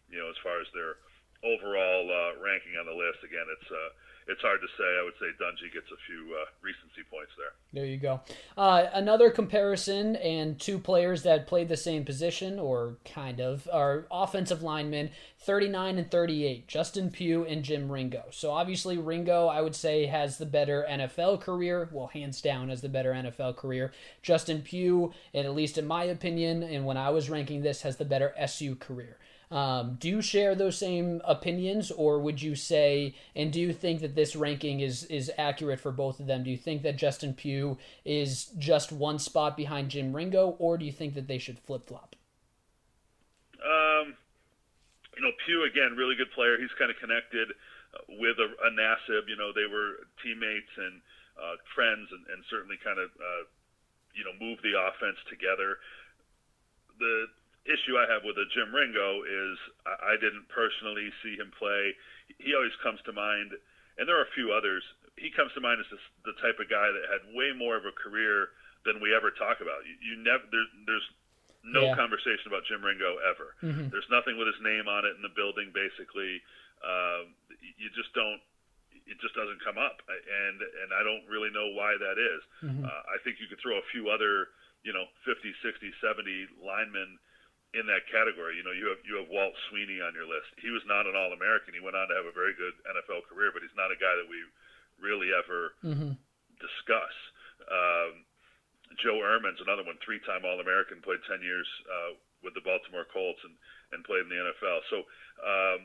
You 0.07 0.23
know, 0.23 0.31
as 0.31 0.39
far 0.41 0.63
as 0.63 0.67
their 0.71 0.97
overall 1.43 2.07
uh, 2.07 2.39
ranking 2.39 2.79
on 2.79 2.87
the 2.87 2.95
list, 2.95 3.19
again, 3.21 3.45
it's 3.51 3.69
uh, 3.69 3.91
it's 4.29 4.41
hard 4.41 4.61
to 4.61 4.67
say. 4.77 4.83
I 4.83 5.03
would 5.03 5.15
say 5.19 5.25
Dungey 5.43 5.73
gets 5.73 5.87
a 5.91 5.97
few 6.05 6.35
uh, 6.35 6.45
recency 6.61 7.01
points 7.09 7.31
there. 7.35 7.51
There 7.73 7.89
you 7.89 7.97
go. 7.97 8.21
Uh, 8.55 8.85
another 8.93 9.31
comparison 9.31 10.15
and 10.17 10.59
two 10.59 10.77
players 10.77 11.23
that 11.23 11.47
played 11.47 11.67
the 11.67 11.77
same 11.77 12.05
position, 12.05 12.59
or 12.59 12.97
kind 13.05 13.39
of, 13.39 13.67
are 13.73 14.05
offensive 14.11 14.61
linemen, 14.61 15.09
39 15.39 15.97
and 15.97 16.11
38, 16.11 16.67
Justin 16.67 17.09
Pugh 17.09 17.43
and 17.45 17.63
Jim 17.63 17.91
Ringo. 17.91 18.25
So 18.29 18.51
obviously, 18.51 18.97
Ringo, 18.97 19.47
I 19.47 19.61
would 19.61 19.75
say, 19.75 20.05
has 20.05 20.37
the 20.37 20.45
better 20.45 20.85
NFL 20.87 21.41
career. 21.41 21.89
Well, 21.91 22.07
hands 22.07 22.41
down, 22.41 22.69
has 22.69 22.81
the 22.81 22.89
better 22.89 23.13
NFL 23.13 23.57
career. 23.57 23.91
Justin 24.21 24.61
Pugh, 24.61 25.11
and 25.33 25.47
at 25.47 25.55
least 25.55 25.79
in 25.79 25.87
my 25.87 26.03
opinion, 26.03 26.61
and 26.61 26.85
when 26.85 26.97
I 26.97 27.09
was 27.09 27.29
ranking 27.29 27.61
this, 27.61 27.81
has 27.81 27.97
the 27.97 28.05
better 28.05 28.33
SU 28.37 28.75
career. 28.75 29.17
Um, 29.51 29.97
do 29.99 30.07
you 30.07 30.21
share 30.21 30.53
those 30.53 30.77
same 30.77 31.21
opinions, 31.25 31.89
or 31.89 32.19
would 32.19 32.39
you 32.39 32.53
say, 32.53 33.15
and 33.35 33.51
do 33.51 33.59
you 33.59 33.73
think 33.73 34.01
that 34.01 34.13
this 34.13 34.35
ranking 34.35 34.79
is 34.79 35.05
is 35.05 35.31
accurate 35.39 35.79
for 35.79 35.91
both 35.91 36.19
of 36.19 36.27
them? 36.27 36.43
Do 36.43 36.51
you 36.51 36.57
think 36.57 36.83
that 36.83 36.97
Justin 36.97 37.33
Pugh 37.33 37.77
is 38.05 38.45
just 38.59 38.91
one 38.91 39.17
spot 39.17 39.57
behind 39.57 39.89
Jim 39.89 40.15
Ringo, 40.15 40.55
or 40.59 40.77
do 40.77 40.85
you 40.85 40.91
think 40.91 41.15
that 41.15 41.27
they 41.27 41.39
should 41.39 41.57
flip 41.57 41.87
flop? 41.87 42.15
Um, 43.57 44.13
you 45.17 45.23
know, 45.23 45.31
Pugh 45.45 45.65
again, 45.65 45.97
really 45.97 46.15
good 46.15 46.31
player. 46.31 46.59
He's 46.59 46.69
kind 46.77 46.91
of 46.91 46.97
connected 47.01 47.49
uh, 47.49 48.05
with 48.21 48.37
a, 48.37 48.53
a 48.53 48.69
Nassib. 48.69 49.25
You 49.27 49.35
know, 49.35 49.49
they 49.49 49.65
were 49.65 50.05
teammates 50.21 50.77
and 50.77 51.01
uh, 51.41 51.57
friends, 51.73 52.07
and, 52.11 52.21
and 52.29 52.43
certainly 52.51 52.77
kind 52.85 52.99
of 52.99 53.09
uh, 53.17 53.43
you 54.13 54.23
know 54.23 54.33
moved 54.37 54.61
the 54.61 54.77
offense 54.77 55.17
together. 55.25 55.81
The 56.99 57.25
issue 57.69 57.95
I 58.01 58.09
have 58.09 58.25
with 58.25 58.35
a 58.41 58.49
Jim 58.49 58.73
Ringo 58.73 59.21
is 59.23 59.55
I, 59.85 60.17
didn't 60.17 60.49
personally 60.49 61.13
see 61.21 61.37
him 61.37 61.53
play. 61.53 61.93
He 62.41 62.57
always 62.57 62.73
comes 62.81 62.97
to 63.05 63.13
mind, 63.13 63.53
and 64.01 64.09
there 64.09 64.17
are 64.17 64.25
a 64.25 64.35
few 64.35 64.49
others. 64.49 64.81
He 65.15 65.29
comes 65.29 65.53
to 65.53 65.61
mind 65.61 65.77
as 65.77 65.89
this, 65.93 66.01
the 66.25 66.35
type 66.41 66.57
of 66.57 66.67
guy 66.67 66.89
that 66.89 67.05
had 67.05 67.21
way 67.37 67.53
more 67.53 67.77
of 67.77 67.85
a 67.85 67.93
career 67.93 68.49
than 68.83 68.97
we 68.97 69.13
ever 69.13 69.29
talk 69.29 69.61
about. 69.61 69.85
You, 69.85 69.95
you 70.01 70.13
never 70.17 70.43
there's 70.49 70.71
there's 70.89 71.07
no 71.61 71.91
yeah. 71.91 71.95
conversation 71.95 72.49
about 72.49 72.65
Jim 72.65 72.81
Ringo 72.81 73.19
ever. 73.21 73.53
Mm-hmm. 73.61 73.93
There's 73.93 74.07
nothing 74.09 74.39
with 74.39 74.49
his 74.49 74.59
name 74.63 74.89
on 74.89 75.05
it 75.05 75.13
in 75.19 75.21
the 75.21 75.33
building. 75.33 75.69
Basically, 75.75 76.41
uh, 76.81 77.29
you 77.77 77.93
just 77.93 78.11
don't. 78.17 78.41
It 79.09 79.17
just 79.21 79.33
doesn't 79.33 79.61
come 79.61 79.77
up, 79.77 80.01
and 80.09 80.57
and 80.61 80.89
I 80.95 81.05
don't 81.05 81.25
really 81.29 81.53
know 81.53 81.69
why 81.75 81.97
that 81.99 82.17
is. 82.17 82.41
Mm-hmm. 82.65 82.85
Uh, 82.85 83.03
I 83.13 83.17
think 83.21 83.37
you 83.37 83.49
could 83.49 83.59
throw 83.59 83.77
a 83.77 83.85
few 83.91 84.09
other, 84.09 84.53
you 84.85 84.93
know, 84.93 85.09
50, 85.25 85.49
60, 85.65 85.91
70 85.97 86.61
linemen 86.61 87.17
in 87.77 87.85
that 87.85 88.09
category. 88.09 88.57
You 88.57 88.65
know, 88.65 88.73
you 88.73 88.89
have 88.89 89.01
you 89.05 89.21
have 89.21 89.29
Walt 89.29 89.53
Sweeney 89.69 90.01
on 90.01 90.17
your 90.17 90.25
list. 90.25 90.49
He 90.57 90.73
was 90.73 90.81
not 90.89 91.05
an 91.05 91.13
All 91.13 91.33
American. 91.33 91.77
He 91.77 91.83
went 91.83 91.97
on 91.97 92.09
to 92.09 92.17
have 92.17 92.25
a 92.25 92.33
very 92.33 92.57
good 92.57 92.73
NFL 92.89 93.29
career, 93.29 93.53
but 93.53 93.61
he's 93.61 93.77
not 93.77 93.93
a 93.93 93.99
guy 93.99 94.13
that 94.17 94.29
we 94.29 94.41
really 94.97 95.29
ever 95.31 95.77
mm-hmm. 95.85 96.17
discuss. 96.57 97.15
Um, 97.69 98.25
Joe 98.97 99.21
Ehrmann's 99.21 99.61
another 99.61 99.85
one, 99.85 100.01
three-time 100.01 100.41
All 100.43 100.57
American, 100.57 100.99
played 101.05 101.21
ten 101.29 101.45
years 101.45 101.69
uh, 101.85 102.17
with 102.41 102.57
the 102.57 102.65
Baltimore 102.65 103.05
Colts 103.05 103.41
and 103.45 103.53
and 103.93 104.05
played 104.05 104.25
in 104.25 104.33
the 104.33 104.41
NFL. 104.41 104.79
So 104.89 104.97
um, 105.45 105.79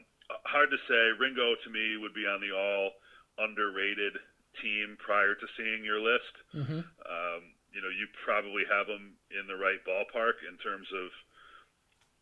hard 0.48 0.72
to 0.72 0.80
say. 0.88 1.02
Ringo 1.20 1.56
to 1.56 1.68
me 1.68 2.00
would 2.00 2.16
be 2.16 2.24
on 2.24 2.40
the 2.40 2.52
all 2.56 2.96
underrated 3.36 4.16
team 4.62 4.96
prior 5.02 5.34
to 5.34 5.46
seeing 5.58 5.84
your 5.84 6.00
list. 6.00 6.34
Mm-hmm. 6.54 6.80
Um, 6.80 7.42
you 7.74 7.82
know, 7.82 7.90
you 7.90 8.06
probably 8.22 8.62
have 8.70 8.86
him 8.86 9.18
in 9.34 9.50
the 9.50 9.58
right 9.58 9.82
ballpark 9.82 10.46
in 10.46 10.54
terms 10.62 10.86
of 10.94 11.10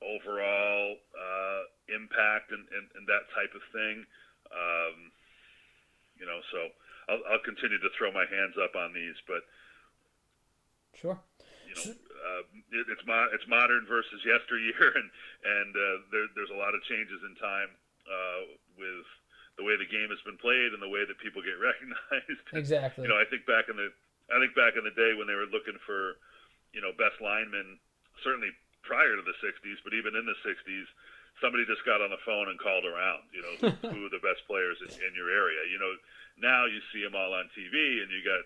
overall 0.03 0.99
uh, 1.15 1.63
impact 1.95 2.51
and, 2.51 2.67
and, 2.75 2.87
and, 2.99 3.05
that 3.07 3.25
type 3.33 3.55
of 3.55 3.63
thing. 3.73 4.05
Um, 4.51 4.97
you 6.19 6.27
know, 6.27 6.43
so 6.51 6.59
I'll, 7.09 7.23
I'll, 7.31 7.45
continue 7.47 7.79
to 7.79 7.91
throw 7.97 8.13
my 8.13 8.27
hands 8.29 8.55
up 8.59 8.77
on 8.77 8.93
these, 8.93 9.17
but 9.27 9.43
sure. 10.95 11.19
You 11.67 11.75
know, 11.75 11.85
uh, 11.95 12.43
it, 12.71 12.87
it's 12.93 13.05
mo- 13.07 13.33
it's 13.33 13.49
modern 13.49 13.89
versus 13.89 14.21
yesteryear, 14.23 14.93
and 14.99 15.09
and 15.09 15.73
uh, 15.73 15.97
there, 16.13 16.27
there's 16.37 16.53
a 16.53 16.59
lot 16.59 16.77
of 16.77 16.85
changes 16.85 17.19
in 17.25 17.35
time 17.41 17.71
uh, 18.07 18.43
with 18.77 19.09
the 19.59 19.65
way 19.65 19.77
the 19.77 19.89
game 19.89 20.09
has 20.09 20.21
been 20.25 20.39
played 20.39 20.73
and 20.73 20.81
the 20.81 20.89
way 20.89 21.05
that 21.05 21.19
people 21.21 21.43
get 21.43 21.57
recognized. 21.71 22.47
Exactly. 22.53 23.05
you 23.05 23.11
know, 23.11 23.19
I 23.19 23.27
think 23.27 23.45
back 23.49 23.67
in 23.69 23.77
the 23.77 23.91
I 24.33 24.41
think 24.41 24.55
back 24.55 24.79
in 24.79 24.85
the 24.85 24.95
day 24.95 25.13
when 25.13 25.27
they 25.27 25.37
were 25.37 25.51
looking 25.51 25.77
for, 25.85 26.17
you 26.73 26.81
know, 26.81 26.95
best 26.97 27.21
linemen, 27.21 27.77
certainly 28.25 28.49
prior 28.83 29.15
to 29.15 29.25
the 29.25 29.37
60s, 29.41 29.79
but 29.87 29.95
even 29.95 30.15
in 30.15 30.27
the 30.27 30.39
60s, 30.43 30.89
somebody 31.41 31.65
just 31.65 31.83
got 31.87 32.03
on 32.03 32.11
the 32.11 32.21
phone 32.27 32.51
and 32.51 32.59
called 32.59 32.85
around, 32.85 33.25
you 33.33 33.43
know, 33.43 33.55
who 33.91 34.07
are 34.07 34.15
the 34.15 34.23
best 34.23 34.45
players 34.47 34.79
in, 34.85 34.91
in 35.03 35.13
your 35.17 35.31
area. 35.31 35.63
You 35.71 35.79
know, 35.79 35.93
now 36.39 36.67
you 36.67 36.83
see 36.93 37.03
them 37.03 37.17
all 37.17 37.33
on 37.33 37.49
TV, 37.57 38.03
and 38.03 38.11
you 38.11 38.21
got 38.23 38.43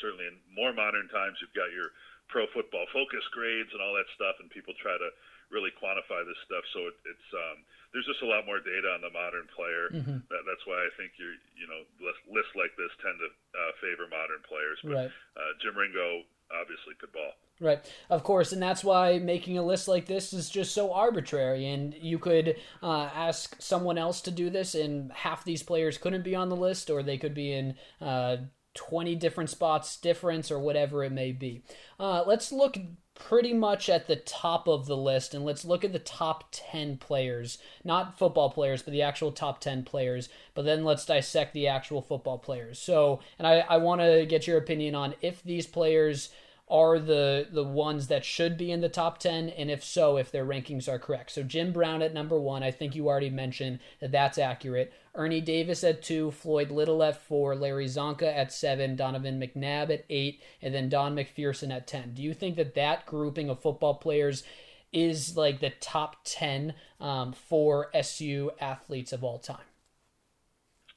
certainly 0.00 0.26
in 0.26 0.36
more 0.52 0.72
modern 0.72 1.08
times, 1.08 1.38
you've 1.40 1.54
got 1.56 1.70
your 1.74 1.92
pro 2.30 2.46
football 2.54 2.86
focus 2.94 3.26
grades 3.34 3.70
and 3.74 3.82
all 3.82 3.94
that 3.98 4.08
stuff, 4.14 4.38
and 4.38 4.48
people 4.50 4.72
try 4.78 4.94
to 4.94 5.10
really 5.50 5.74
quantify 5.82 6.22
this 6.22 6.38
stuff. 6.46 6.62
So 6.70 6.86
it, 6.86 6.96
it's 7.06 7.28
um, 7.34 7.66
there's 7.90 8.06
just 8.06 8.22
a 8.22 8.30
lot 8.30 8.46
more 8.46 8.62
data 8.62 8.86
on 8.94 9.02
the 9.02 9.10
modern 9.10 9.50
player. 9.50 9.90
Mm-hmm. 9.90 10.22
That, 10.30 10.42
that's 10.46 10.62
why 10.64 10.78
I 10.78 10.90
think 10.94 11.18
you're 11.18 11.36
you 11.58 11.66
know 11.66 11.82
lists 12.30 12.54
like 12.54 12.72
this 12.78 12.94
tend 13.02 13.18
to 13.18 13.28
uh, 13.30 13.72
favor 13.82 14.06
modern 14.06 14.40
players. 14.46 14.78
But 14.82 15.10
right. 15.10 15.12
uh, 15.34 15.52
Jim 15.58 15.74
Ringo 15.74 16.22
obviously 16.58 16.94
could 16.98 17.12
ball. 17.12 17.32
Right, 17.60 17.80
of 18.08 18.22
course, 18.22 18.52
and 18.52 18.62
that's 18.62 18.82
why 18.82 19.18
making 19.18 19.58
a 19.58 19.62
list 19.62 19.86
like 19.86 20.06
this 20.06 20.32
is 20.32 20.48
just 20.48 20.72
so 20.72 20.94
arbitrary. 20.94 21.66
And 21.66 21.94
you 21.94 22.18
could 22.18 22.56
uh, 22.82 23.10
ask 23.14 23.60
someone 23.60 23.98
else 23.98 24.22
to 24.22 24.30
do 24.30 24.48
this, 24.48 24.74
and 24.74 25.12
half 25.12 25.44
these 25.44 25.62
players 25.62 25.98
couldn't 25.98 26.24
be 26.24 26.34
on 26.34 26.48
the 26.48 26.56
list, 26.56 26.88
or 26.88 27.02
they 27.02 27.18
could 27.18 27.34
be 27.34 27.52
in 27.52 27.74
uh, 28.00 28.38
20 28.74 29.14
different 29.16 29.50
spots 29.50 29.98
difference, 29.98 30.50
or 30.50 30.58
whatever 30.58 31.04
it 31.04 31.12
may 31.12 31.32
be. 31.32 31.62
Uh, 31.98 32.24
let's 32.26 32.50
look 32.50 32.78
pretty 33.20 33.52
much 33.52 33.88
at 33.88 34.08
the 34.08 34.16
top 34.16 34.66
of 34.66 34.86
the 34.86 34.96
list, 34.96 35.34
and 35.34 35.44
let's 35.44 35.64
look 35.64 35.84
at 35.84 35.92
the 35.92 35.98
top 35.98 36.44
10 36.50 36.96
players. 36.96 37.58
Not 37.84 38.18
football 38.18 38.50
players, 38.50 38.82
but 38.82 38.92
the 38.92 39.02
actual 39.02 39.30
top 39.30 39.60
10 39.60 39.84
players. 39.84 40.28
But 40.54 40.64
then 40.64 40.84
let's 40.84 41.04
dissect 41.04 41.52
the 41.52 41.68
actual 41.68 42.02
football 42.02 42.38
players. 42.38 42.78
So, 42.78 43.20
and 43.38 43.46
I, 43.46 43.60
I 43.60 43.76
want 43.76 44.00
to 44.00 44.26
get 44.26 44.46
your 44.46 44.58
opinion 44.58 44.94
on 44.94 45.14
if 45.20 45.42
these 45.44 45.66
players 45.66 46.30
are 46.70 46.98
the 46.98 47.48
the 47.50 47.64
ones 47.64 48.06
that 48.06 48.24
should 48.24 48.56
be 48.56 48.70
in 48.70 48.80
the 48.80 48.88
top 48.88 49.18
10 49.18 49.48
and 49.50 49.70
if 49.70 49.82
so 49.82 50.16
if 50.16 50.30
their 50.30 50.46
rankings 50.46 50.88
are 50.88 50.98
correct. 50.98 51.32
So 51.32 51.42
jim 51.42 51.72
brown 51.72 52.00
at 52.00 52.14
number 52.14 52.38
one 52.38 52.62
i 52.62 52.70
think 52.70 52.94
you 52.94 53.08
already 53.08 53.30
mentioned 53.30 53.80
that 54.00 54.12
that's 54.12 54.38
accurate. 54.38 54.92
Ernie 55.14 55.40
davis 55.40 55.82
at 55.82 56.02
two 56.02 56.30
floyd 56.30 56.70
little 56.70 57.02
at 57.02 57.20
four 57.20 57.56
larry 57.56 57.86
Csonka 57.86 58.22
at 58.22 58.52
seven 58.52 58.94
donovan 58.94 59.40
mcnabb 59.40 59.90
at 59.90 60.04
eight 60.08 60.40
and 60.62 60.72
then 60.72 60.88
don 60.88 61.16
mcpherson 61.16 61.74
at 61.74 61.86
10 61.88 62.14
do 62.14 62.22
you 62.22 62.32
think 62.32 62.56
that 62.56 62.74
that 62.74 63.04
grouping 63.06 63.50
of 63.50 63.60
football 63.60 63.94
players 63.94 64.44
is 64.92 65.36
like 65.36 65.60
the 65.60 65.70
top 65.80 66.16
10 66.24 66.74
um, 67.00 67.32
for 67.32 67.90
su 68.02 68.50
athletes 68.60 69.12
of 69.12 69.24
all 69.24 69.38
time? 69.38 69.58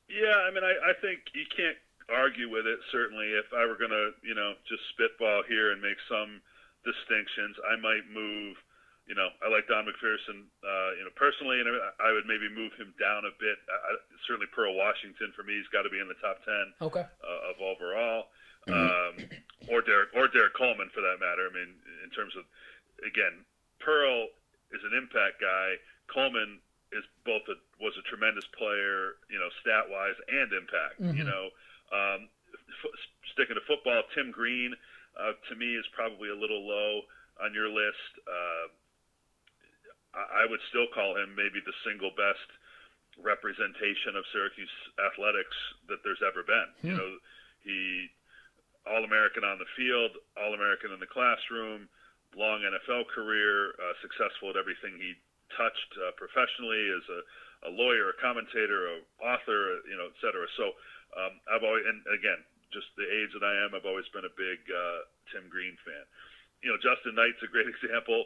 Yeah 0.07 0.37
i 0.47 0.51
mean 0.53 0.63
I, 0.63 0.91
I 0.91 0.93
think 1.01 1.21
you 1.33 1.45
can't 1.55 1.77
argue 2.09 2.49
with 2.49 2.65
it. 2.67 2.79
Certainly, 2.91 3.35
if 3.37 3.51
I 3.53 3.65
were 3.65 3.77
going 3.77 3.93
to, 3.93 4.11
you 4.23 4.35
know, 4.35 4.55
just 4.67 4.83
spitball 4.95 5.43
here 5.47 5.71
and 5.71 5.81
make 5.81 5.99
some 6.09 6.41
distinctions, 6.83 7.55
I 7.63 7.79
might 7.79 8.07
move. 8.11 8.57
You 9.03 9.19
know, 9.19 9.27
I 9.43 9.51
like 9.51 9.67
Don 9.67 9.83
McPherson, 9.83 10.47
uh, 10.63 10.91
you 10.95 11.03
know, 11.03 11.11
personally, 11.19 11.59
and 11.59 11.67
I 11.99 12.15
would 12.15 12.23
maybe 12.23 12.47
move 12.47 12.71
him 12.79 12.95
down 12.95 13.27
a 13.27 13.35
bit. 13.35 13.59
I, 13.67 13.99
certainly, 14.23 14.47
Pearl 14.55 14.79
Washington 14.79 15.35
for 15.35 15.43
me, 15.43 15.59
he's 15.59 15.67
got 15.75 15.83
to 15.83 15.91
be 15.91 15.99
in 15.99 16.07
the 16.07 16.15
top 16.23 16.39
ten 16.47 16.65
okay. 16.87 17.03
uh, 17.03 17.51
of 17.51 17.59
overall. 17.59 18.31
Mm-hmm. 18.63 18.79
Um, 18.79 19.13
or 19.67 19.83
Derek 19.83 20.15
or 20.15 20.31
Derrick 20.31 20.55
Coleman 20.55 20.87
for 20.95 21.03
that 21.03 21.19
matter. 21.19 21.47
I 21.47 21.51
mean, 21.51 21.75
in 22.03 22.09
terms 22.15 22.31
of 22.39 22.47
again, 23.03 23.43
Pearl 23.83 24.31
is 24.71 24.79
an 24.87 24.95
impact 24.95 25.43
guy. 25.43 25.75
Coleman 26.07 26.63
is 26.95 27.03
both 27.25 27.43
a 27.51 27.59
was 27.83 27.93
a 27.99 28.03
tremendous 28.07 28.47
player, 28.55 29.19
you 29.27 29.35
know, 29.35 29.51
stat 29.59 29.91
wise 29.91 30.15
and 30.31 30.49
impact. 30.55 30.95
Mm-hmm. 31.01 31.17
You 31.17 31.25
know, 31.27 31.51
um, 31.93 32.27
f- 32.83 32.97
sticking 33.33 33.55
to 33.55 33.63
football, 33.69 34.01
Tim 34.17 34.33
Green 34.33 34.73
uh, 35.13 35.37
to 35.49 35.53
me 35.55 35.77
is 35.77 35.85
probably 35.93 36.29
a 36.29 36.37
little 36.37 36.65
low 36.65 37.05
on 37.41 37.53
your 37.53 37.69
list. 37.69 38.11
Uh, 38.25 38.65
I, 40.17 40.43
I 40.43 40.49
would 40.49 40.61
still 40.69 40.89
call 40.89 41.15
him 41.17 41.37
maybe 41.37 41.61
the 41.61 41.75
single 41.85 42.11
best 42.17 42.49
representation 43.21 44.17
of 44.17 44.25
Syracuse 44.33 44.73
athletics 44.97 45.57
that 45.89 46.01
there's 46.01 46.21
ever 46.25 46.41
been. 46.41 46.69
Hmm. 46.81 46.87
You 46.89 46.95
know, 46.97 47.11
he 47.61 48.09
all 48.83 49.05
American 49.05 49.47
on 49.47 49.59
the 49.59 49.69
field, 49.79 50.11
All 50.35 50.51
American 50.53 50.91
in 50.91 50.99
the 50.99 51.07
classroom, 51.07 51.87
long 52.35 52.65
NFL 52.67 53.07
career, 53.13 53.71
uh, 53.79 53.95
successful 54.03 54.51
at 54.51 54.57
everything 54.59 54.99
he 54.99 55.15
touched 55.55 55.91
uh, 56.01 56.11
professionally 56.17 56.91
as 56.91 57.05
a, 57.07 57.19
a 57.69 57.71
lawyer, 57.71 58.11
a 58.11 58.17
commentator, 58.19 58.91
a 58.91 58.95
author, 59.23 59.79
you 59.87 59.95
know, 59.95 60.09
et 60.09 60.17
cetera. 60.19 60.43
So 60.57 60.73
um, 61.17 61.33
I've 61.49 61.65
always, 61.65 61.85
and 61.85 62.01
again, 62.13 62.41
just 62.73 62.89
the 62.97 63.05
age 63.05 63.31
that 63.37 63.45
I 63.45 63.53
am, 63.65 63.77
I've 63.77 63.85
always 63.85 64.09
been 64.09 64.25
a 64.25 64.33
big 64.33 64.59
uh, 64.67 65.05
Tim 65.29 65.45
Green 65.49 65.77
fan. 65.85 66.05
You 66.65 66.73
know, 66.73 66.79
Justin 66.81 67.13
Knight's 67.13 67.41
a 67.45 67.49
great 67.51 67.69
example 67.73 68.25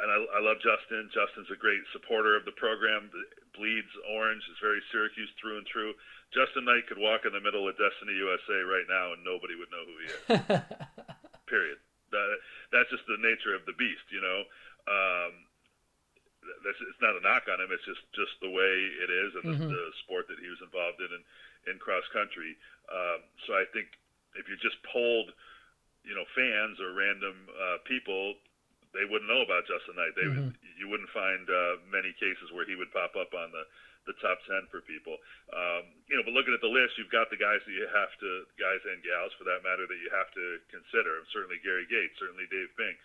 and 0.00 0.08
I, 0.08 0.18
I 0.38 0.40
love 0.40 0.62
Justin. 0.64 1.12
Justin's 1.12 1.52
a 1.52 1.58
great 1.58 1.82
supporter 1.92 2.36
of 2.38 2.48
the 2.48 2.56
program. 2.56 3.12
Bleeds 3.52 3.92
orange, 4.08 4.42
is 4.48 4.56
very 4.62 4.80
Syracuse 4.88 5.30
through 5.36 5.60
and 5.60 5.66
through. 5.68 5.92
Justin 6.32 6.64
Knight 6.64 6.88
could 6.88 7.00
walk 7.00 7.26
in 7.28 7.34
the 7.34 7.42
middle 7.42 7.68
of 7.68 7.76
Destiny 7.76 8.16
USA 8.16 8.62
right 8.64 8.86
now, 8.88 9.12
and 9.12 9.20
nobody 9.26 9.58
would 9.58 9.68
know 9.68 9.84
who 9.84 9.96
he 9.98 10.06
is. 10.08 10.18
Period. 11.50 11.78
That, 12.14 12.26
that's 12.70 12.90
just 12.90 13.04
the 13.10 13.18
nature 13.18 13.52
of 13.52 13.66
the 13.66 13.74
beast, 13.74 14.06
you 14.14 14.22
know. 14.22 14.40
Um, 14.86 15.32
that's 16.70 16.78
it's 16.86 17.02
not 17.02 17.18
a 17.18 17.22
knock 17.26 17.50
on 17.50 17.58
him. 17.58 17.74
It's 17.74 17.82
just 17.82 18.06
just 18.14 18.38
the 18.38 18.52
way 18.54 18.74
it 19.02 19.10
is, 19.10 19.30
and 19.42 19.44
mm-hmm. 19.50 19.66
the, 19.66 19.74
the 19.74 19.98
sport 20.06 20.30
that 20.30 20.38
he 20.38 20.46
was 20.46 20.62
involved 20.62 21.02
in 21.02 21.10
in, 21.10 21.22
in 21.74 21.82
cross 21.82 22.06
country. 22.14 22.54
Um, 22.86 23.26
so 23.50 23.58
I 23.58 23.66
think 23.74 23.90
if 24.38 24.46
you 24.46 24.54
just 24.62 24.78
polled, 24.86 25.34
you 26.06 26.14
know, 26.14 26.24
fans 26.38 26.78
or 26.78 26.94
random 26.94 27.34
uh, 27.50 27.82
people 27.82 28.38
they 28.90 29.06
wouldn't 29.06 29.30
know 29.30 29.42
about 29.46 29.70
Justin 29.70 29.94
Knight. 29.94 30.14
They 30.18 30.26
mm-hmm. 30.26 30.50
you 30.78 30.90
wouldn't 30.90 31.10
find 31.14 31.46
uh, 31.46 31.78
many 31.90 32.10
cases 32.18 32.50
where 32.50 32.66
he 32.66 32.74
would 32.74 32.90
pop 32.90 33.14
up 33.14 33.30
on 33.34 33.54
the 33.54 33.64
the 34.08 34.16
top 34.18 34.40
ten 34.48 34.64
for 34.72 34.80
people. 34.82 35.20
Um, 35.52 35.92
you 36.08 36.16
know, 36.16 36.24
but 36.24 36.32
looking 36.34 36.56
at 36.56 36.64
the 36.64 36.72
list, 36.72 36.96
you've 36.96 37.12
got 37.12 37.28
the 37.28 37.38
guys 37.38 37.60
that 37.62 37.74
you 37.76 37.86
have 37.86 38.12
to 38.18 38.30
guys 38.56 38.80
and 38.88 39.04
gals 39.04 39.30
for 39.36 39.44
that 39.46 39.60
matter 39.62 39.86
that 39.86 40.00
you 40.00 40.10
have 40.10 40.32
to 40.34 40.58
consider. 40.72 41.22
Certainly 41.30 41.60
Gary 41.62 41.86
Gates, 41.86 42.16
certainly 42.18 42.48
Dave 42.50 42.72
Fink. 42.74 42.96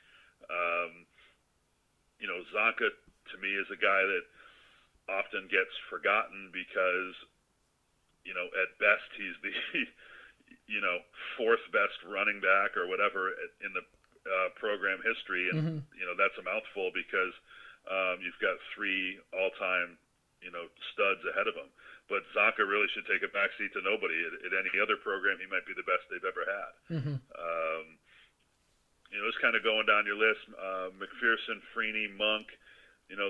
Um, 0.49 0.91
you 2.17 2.31
know, 2.31 2.41
Csonka 2.49 2.89
to 3.31 3.35
me 3.41 3.53
is 3.55 3.69
a 3.71 3.79
guy 3.79 4.01
that 4.05 4.25
often 5.09 5.45
gets 5.49 5.73
forgotten 5.89 6.49
because 6.49 7.13
you 8.25 8.33
know 8.33 8.49
at 8.57 8.73
best 8.81 9.05
he's 9.13 9.37
the 9.45 9.53
you 10.73 10.81
know 10.81 10.97
fourth 11.37 11.61
best 11.69 11.97
running 12.09 12.41
back 12.41 12.73
or 12.73 12.89
whatever 12.89 13.33
in 13.61 13.71
the 13.73 13.85
uh, 14.25 14.49
program 14.57 14.97
history, 15.05 15.49
and 15.53 15.57
mm-hmm. 15.61 15.81
you 15.93 16.05
know 16.05 16.17
that's 16.17 16.35
a 16.41 16.45
mouthful 16.45 16.89
because 16.93 17.33
um, 17.85 18.17
you've 18.21 18.37
got 18.41 18.57
three 18.73 19.21
all-time 19.29 19.97
you 20.41 20.49
know 20.49 20.65
studs 20.93 21.21
ahead 21.29 21.45
of 21.45 21.53
him. 21.53 21.69
But 22.05 22.21
Csonka 22.37 22.61
really 22.61 22.85
should 22.93 23.09
take 23.09 23.25
a 23.25 23.33
backseat 23.33 23.73
to 23.73 23.81
nobody. 23.81 24.13
At, 24.29 24.33
at, 24.45 24.53
any 24.53 24.77
other 24.77 24.93
program, 25.01 25.41
he 25.41 25.49
might 25.49 25.65
be 25.65 25.73
the 25.73 25.85
best 25.89 26.05
they've 26.05 26.21
ever 26.21 26.45
had. 26.45 26.73
Mm-hmm. 26.93 27.17
Um, 27.17 27.85
you 29.09 29.17
know, 29.17 29.25
it's 29.25 29.41
kind 29.41 29.57
of 29.57 29.65
going 29.65 29.89
down 29.89 30.05
your 30.05 30.17
list. 30.17 30.45
Uh, 30.53 30.93
McPherson, 31.01 31.65
Freeney, 31.73 32.05
Monk, 32.13 32.45
you 33.09 33.17
know, 33.17 33.29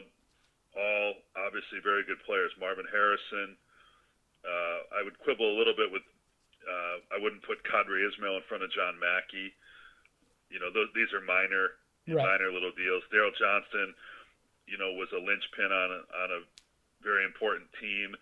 all 0.76 1.14
obviously 1.36 1.80
very 1.84 2.04
good 2.04 2.20
players. 2.26 2.52
Marvin 2.60 2.88
Harrison. 2.92 3.56
Uh, 4.46 5.00
I 5.00 5.02
would 5.02 5.18
quibble 5.20 5.48
a 5.48 5.58
little 5.58 5.76
bit 5.76 5.90
with. 5.92 6.04
Uh, 6.66 6.98
I 7.14 7.18
wouldn't 7.22 7.46
put 7.46 7.62
Qadry 7.62 8.02
Ismail 8.10 8.42
in 8.42 8.46
front 8.50 8.66
of 8.66 8.74
John 8.74 8.98
Mackey 8.98 9.54
you 10.50 10.60
know, 10.62 10.70
those, 10.70 10.90
these 10.94 11.10
are 11.14 11.24
minor, 11.24 11.78
right. 12.08 12.16
minor 12.16 12.48
little 12.54 12.74
deals. 12.76 13.04
Daryl 13.10 13.34
Johnston, 13.34 13.94
you 14.70 14.78
know, 14.78 14.94
was 14.98 15.10
a 15.14 15.22
linchpin 15.22 15.72
on 15.72 15.90
a, 15.92 16.00
on 16.26 16.30
a 16.32 16.42
very 17.02 17.26
important 17.26 17.70
team, 17.82 18.14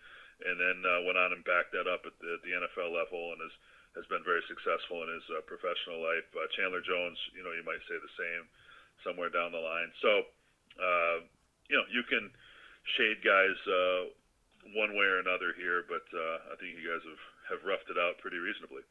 and 0.44 0.56
then 0.58 0.82
uh, 0.84 1.06
went 1.06 1.14
on 1.14 1.32
and 1.32 1.44
backed 1.44 1.72
that 1.72 1.88
up 1.88 2.04
at 2.04 2.14
the, 2.20 2.28
at 2.34 2.42
the 2.44 2.52
NFL 2.58 2.92
level, 2.92 3.32
and 3.32 3.40
has 3.40 3.54
has 3.94 4.02
been 4.10 4.26
very 4.26 4.42
successful 4.50 5.06
in 5.06 5.08
his 5.14 5.22
uh, 5.30 5.38
professional 5.46 6.02
life. 6.02 6.26
Uh, 6.34 6.50
Chandler 6.58 6.82
Jones, 6.82 7.14
you 7.30 7.46
know, 7.46 7.54
you 7.54 7.62
might 7.62 7.78
say 7.86 7.94
the 7.94 8.14
same 8.18 8.42
somewhere 9.06 9.30
down 9.30 9.54
the 9.54 9.62
line. 9.62 9.86
So, 10.02 10.26
uh, 10.82 11.18
you 11.68 11.76
know, 11.76 11.84
you 11.92 12.02
can 12.08 12.30
shade 12.96 13.18
guys 13.24 13.56
uh, 13.66 14.10
one 14.74 14.90
way 14.96 15.06
or 15.06 15.18
another 15.20 15.54
here, 15.56 15.84
but 15.88 16.04
uh, 16.16 16.52
I 16.52 16.56
think 16.56 16.76
you 16.80 16.88
guys 16.88 17.02
have 17.04 17.20
have 17.50 17.68
roughed 17.68 17.90
it 17.90 17.98
out 17.98 18.18
pretty 18.18 18.38
reasonably. 18.38 18.82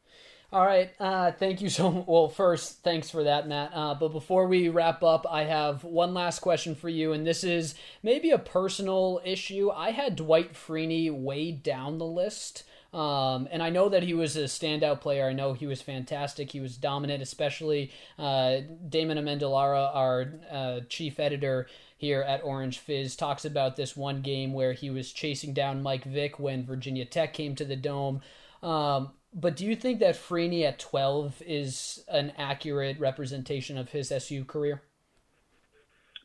All 0.51 0.63
right. 0.63 0.91
Uh, 0.99 1.31
thank 1.31 1.61
you 1.61 1.69
so 1.69 1.89
Well, 2.07 2.29
first, 2.29 2.83
thanks 2.83 3.09
for 3.09 3.23
that, 3.23 3.47
Matt. 3.47 3.71
Uh, 3.73 3.95
but 3.95 4.09
before 4.09 4.47
we 4.47 4.69
wrap 4.69 5.01
up, 5.01 5.25
I 5.29 5.45
have 5.45 5.83
one 5.83 6.13
last 6.13 6.39
question 6.39 6.75
for 6.75 6.89
you, 6.89 7.13
and 7.13 7.25
this 7.25 7.43
is 7.43 7.73
maybe 8.03 8.29
a 8.29 8.37
personal 8.37 9.19
issue. 9.25 9.71
I 9.71 9.91
had 9.91 10.15
Dwight 10.15 10.53
Freeney 10.53 11.11
way 11.11 11.51
down 11.51 11.97
the 11.97 12.05
list. 12.05 12.63
Um, 12.93 13.47
and 13.51 13.63
I 13.63 13.71
know 13.71 13.89
that 13.89 14.03
he 14.03 14.13
was 14.13 14.37
a 14.37 14.43
standout 14.43 15.01
player. 15.01 15.27
I 15.27 15.33
know 15.33 15.53
he 15.53 15.65
was 15.65 15.81
fantastic. 15.81 16.51
He 16.51 16.59
was 16.59 16.77
dominant, 16.77 17.23
especially 17.23 17.91
uh, 18.19 18.57
Damon 18.87 19.17
Amendolara, 19.17 19.89
our 19.95 20.33
uh, 20.51 20.79
chief 20.89 21.19
editor 21.19 21.65
here 22.03 22.21
at 22.21 22.43
Orange 22.43 22.79
Fizz, 22.79 23.15
talks 23.15 23.45
about 23.45 23.77
this 23.77 23.95
one 23.95 24.21
game 24.21 24.51
where 24.51 24.73
he 24.73 24.89
was 24.89 25.13
chasing 25.13 25.53
down 25.53 25.81
Mike 25.81 26.03
Vick 26.03 26.37
when 26.37 26.65
Virginia 26.65 27.05
Tech 27.05 27.33
came 27.33 27.55
to 27.55 27.63
the 27.63 27.77
Dome. 27.77 28.19
Um, 28.61 29.11
but 29.33 29.55
do 29.55 29.65
you 29.65 29.73
think 29.73 30.01
that 30.01 30.15
Freeney 30.15 30.63
at 30.63 30.79
12 30.79 31.41
is 31.45 32.03
an 32.09 32.33
accurate 32.37 32.99
representation 32.99 33.77
of 33.77 33.89
his 33.89 34.11
SU 34.11 34.43
career? 34.43 34.81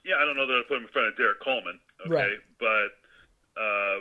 Yeah, 0.05 0.17
I 0.21 0.25
don't 0.25 0.37
know 0.37 0.49
that 0.49 0.55
I 0.55 0.62
put 0.67 0.79
him 0.79 0.83
in 0.83 0.88
front 0.88 1.09
of 1.09 1.17
Derrick 1.17 1.41
Coleman. 1.41 1.79
Okay, 2.05 2.12
right. 2.12 2.38
but 2.59 3.61
uh, 3.61 4.01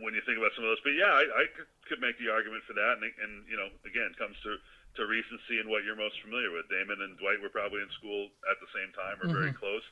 when 0.00 0.16
you 0.16 0.24
think 0.24 0.40
about 0.40 0.56
some 0.56 0.64
of 0.64 0.72
those, 0.72 0.84
but 0.84 0.96
yeah, 0.96 1.12
I, 1.12 1.24
I 1.24 1.44
could 1.84 2.00
make 2.00 2.16
the 2.16 2.32
argument 2.32 2.64
for 2.64 2.72
that, 2.72 2.96
and, 2.96 3.04
and 3.04 3.32
you 3.44 3.56
know, 3.60 3.68
again, 3.84 4.16
comes 4.16 4.36
to 4.44 4.56
to 5.00 5.08
recency 5.08 5.56
and 5.56 5.72
what 5.72 5.88
you're 5.88 5.96
most 5.96 6.20
familiar 6.20 6.52
with. 6.52 6.68
Damon 6.68 7.00
and 7.00 7.16
Dwight 7.16 7.40
were 7.40 7.48
probably 7.48 7.80
in 7.80 7.88
school 7.96 8.28
at 8.44 8.60
the 8.60 8.68
same 8.76 8.92
time 8.92 9.16
or 9.24 9.32
mm-hmm. 9.32 9.40
very 9.40 9.54
close. 9.56 9.84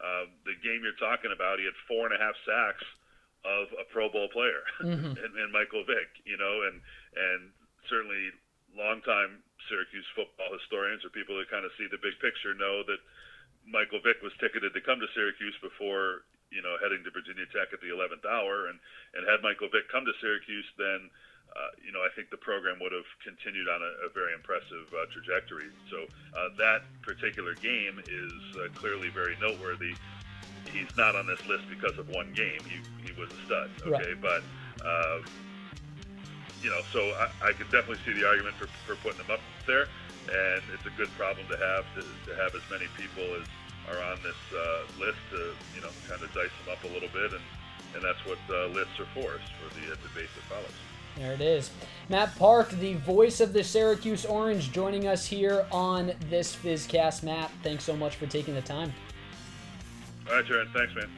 Uh, 0.00 0.32
the 0.48 0.56
game 0.64 0.80
you're 0.80 0.96
talking 0.96 1.28
about, 1.28 1.60
he 1.60 1.68
had 1.68 1.76
four 1.84 2.08
and 2.08 2.16
a 2.16 2.20
half 2.20 2.32
sacks 2.48 2.84
of 3.44 3.68
a 3.76 3.84
Pro 3.92 4.08
Bowl 4.08 4.32
player, 4.32 4.64
mm-hmm. 4.80 5.12
and, 5.22 5.32
and 5.36 5.48
Michael 5.52 5.84
Vick, 5.84 6.08
you 6.24 6.40
know, 6.40 6.64
and 6.68 6.80
and 7.16 7.52
certainly 7.88 8.32
longtime 8.76 9.40
Syracuse 9.68 10.06
football 10.12 10.52
historians 10.52 11.00
or 11.04 11.10
people 11.10 11.36
that 11.40 11.48
kind 11.48 11.64
of 11.64 11.72
see 11.80 11.88
the 11.88 12.00
big 12.00 12.16
picture 12.20 12.52
know 12.52 12.84
that 12.84 13.00
Michael 13.66 14.04
Vick 14.04 14.20
was 14.22 14.36
ticketed 14.38 14.74
to 14.74 14.82
come 14.84 15.00
to 15.00 15.08
Syracuse 15.16 15.56
before 15.64 16.28
you 16.56 16.64
know 16.64 16.80
heading 16.80 17.04
to 17.04 17.12
Virginia 17.12 17.44
Tech 17.52 17.68
at 17.76 17.84
the 17.84 17.92
11th 17.92 18.24
hour, 18.24 18.72
and 18.72 18.80
and 19.12 19.28
had 19.28 19.44
Michael 19.44 19.68
Vick 19.68 19.92
come 19.92 20.08
to 20.08 20.16
Syracuse, 20.24 20.64
then 20.80 21.12
uh, 21.52 21.76
you 21.84 21.92
know 21.92 22.00
I 22.00 22.08
think 22.16 22.32
the 22.32 22.40
program 22.40 22.80
would 22.80 22.96
have 22.96 23.06
continued 23.20 23.68
on 23.68 23.84
a, 23.84 24.08
a 24.08 24.10
very 24.16 24.32
impressive 24.32 24.88
uh, 24.96 25.04
trajectory. 25.12 25.68
So 25.92 26.08
uh, 26.32 26.56
that 26.56 26.88
particular 27.04 27.52
game 27.60 28.00
is 28.08 28.34
uh, 28.56 28.72
clearly 28.72 29.12
very 29.12 29.36
noteworthy. 29.36 29.92
He's 30.72 30.90
not 30.96 31.14
on 31.14 31.28
this 31.28 31.44
list 31.44 31.68
because 31.68 32.00
of 32.00 32.08
one 32.08 32.32
game. 32.32 32.64
He 32.64 32.80
he 33.04 33.12
was 33.20 33.28
a 33.28 33.40
stud, 33.44 33.70
okay, 33.84 34.16
right. 34.16 34.24
but. 34.24 34.42
Uh, 34.80 35.20
you 36.62 36.70
know, 36.70 36.80
so 36.92 37.00
I, 37.14 37.50
I 37.50 37.52
could 37.52 37.70
definitely 37.70 38.02
see 38.04 38.18
the 38.18 38.26
argument 38.26 38.56
for, 38.56 38.66
for 38.86 38.96
putting 38.96 39.18
them 39.18 39.30
up 39.30 39.40
there, 39.66 39.86
and 40.26 40.62
it's 40.74 40.86
a 40.86 40.90
good 40.96 41.10
problem 41.16 41.46
to 41.48 41.56
have 41.56 41.84
to, 41.94 42.02
to 42.02 42.36
have 42.36 42.54
as 42.54 42.62
many 42.70 42.86
people 42.96 43.22
as 43.38 43.46
are 43.88 44.02
on 44.12 44.18
this 44.22 44.40
uh, 44.52 44.82
list 44.98 45.18
to 45.30 45.52
you 45.74 45.80
know 45.80 45.90
kind 46.08 46.22
of 46.22 46.32
dice 46.34 46.50
them 46.64 46.72
up 46.72 46.82
a 46.84 46.92
little 46.92 47.08
bit, 47.12 47.32
and 47.32 47.42
and 47.94 48.02
that's 48.02 48.24
what 48.26 48.38
uh, 48.50 48.66
lists 48.68 48.98
are 49.00 49.08
for, 49.14 49.38
for 49.38 49.74
the 49.74 49.92
uh, 49.92 49.96
debate 50.02 50.28
that 50.34 50.44
follows. 50.48 50.72
There 51.16 51.32
it 51.32 51.40
is. 51.40 51.70
Matt 52.10 52.36
Park, 52.36 52.68
the 52.70 52.94
voice 52.94 53.40
of 53.40 53.54
the 53.54 53.64
Syracuse 53.64 54.26
Orange, 54.26 54.70
joining 54.70 55.06
us 55.06 55.24
here 55.24 55.66
on 55.72 56.12
this 56.28 56.54
Fizzcast. 56.54 57.22
Matt, 57.22 57.50
thanks 57.62 57.84
so 57.84 57.96
much 57.96 58.16
for 58.16 58.26
taking 58.26 58.54
the 58.54 58.60
time. 58.60 58.92
All 60.28 60.34
right, 60.34 60.44
Jaron. 60.44 60.70
Thanks, 60.74 60.94
man. 60.94 61.08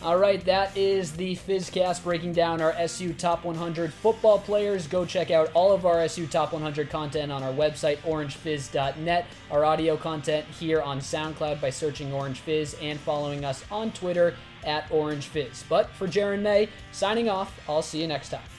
All 0.00 0.16
right, 0.16 0.44
that 0.44 0.76
is 0.76 1.10
the 1.10 1.34
Fizzcast 1.34 2.04
breaking 2.04 2.32
down 2.32 2.60
our 2.62 2.70
SU 2.72 3.14
Top 3.14 3.44
100 3.44 3.92
football 3.92 4.38
players. 4.38 4.86
Go 4.86 5.04
check 5.04 5.32
out 5.32 5.50
all 5.54 5.72
of 5.72 5.84
our 5.84 6.00
SU 6.02 6.28
Top 6.28 6.52
100 6.52 6.88
content 6.88 7.32
on 7.32 7.42
our 7.42 7.52
website, 7.52 7.98
orangefizz.net. 8.02 9.26
Our 9.50 9.64
audio 9.64 9.96
content 9.96 10.46
here 10.46 10.80
on 10.80 11.00
SoundCloud 11.00 11.60
by 11.60 11.70
searching 11.70 12.12
Orange 12.12 12.38
Fizz 12.38 12.76
and 12.80 13.00
following 13.00 13.44
us 13.44 13.64
on 13.72 13.90
Twitter 13.90 14.36
at 14.64 14.88
Orange 14.92 15.26
Fizz. 15.26 15.64
But 15.68 15.90
for 15.90 16.06
Jaron 16.06 16.42
May, 16.42 16.68
signing 16.92 17.28
off, 17.28 17.52
I'll 17.68 17.82
see 17.82 18.00
you 18.00 18.06
next 18.06 18.28
time. 18.28 18.57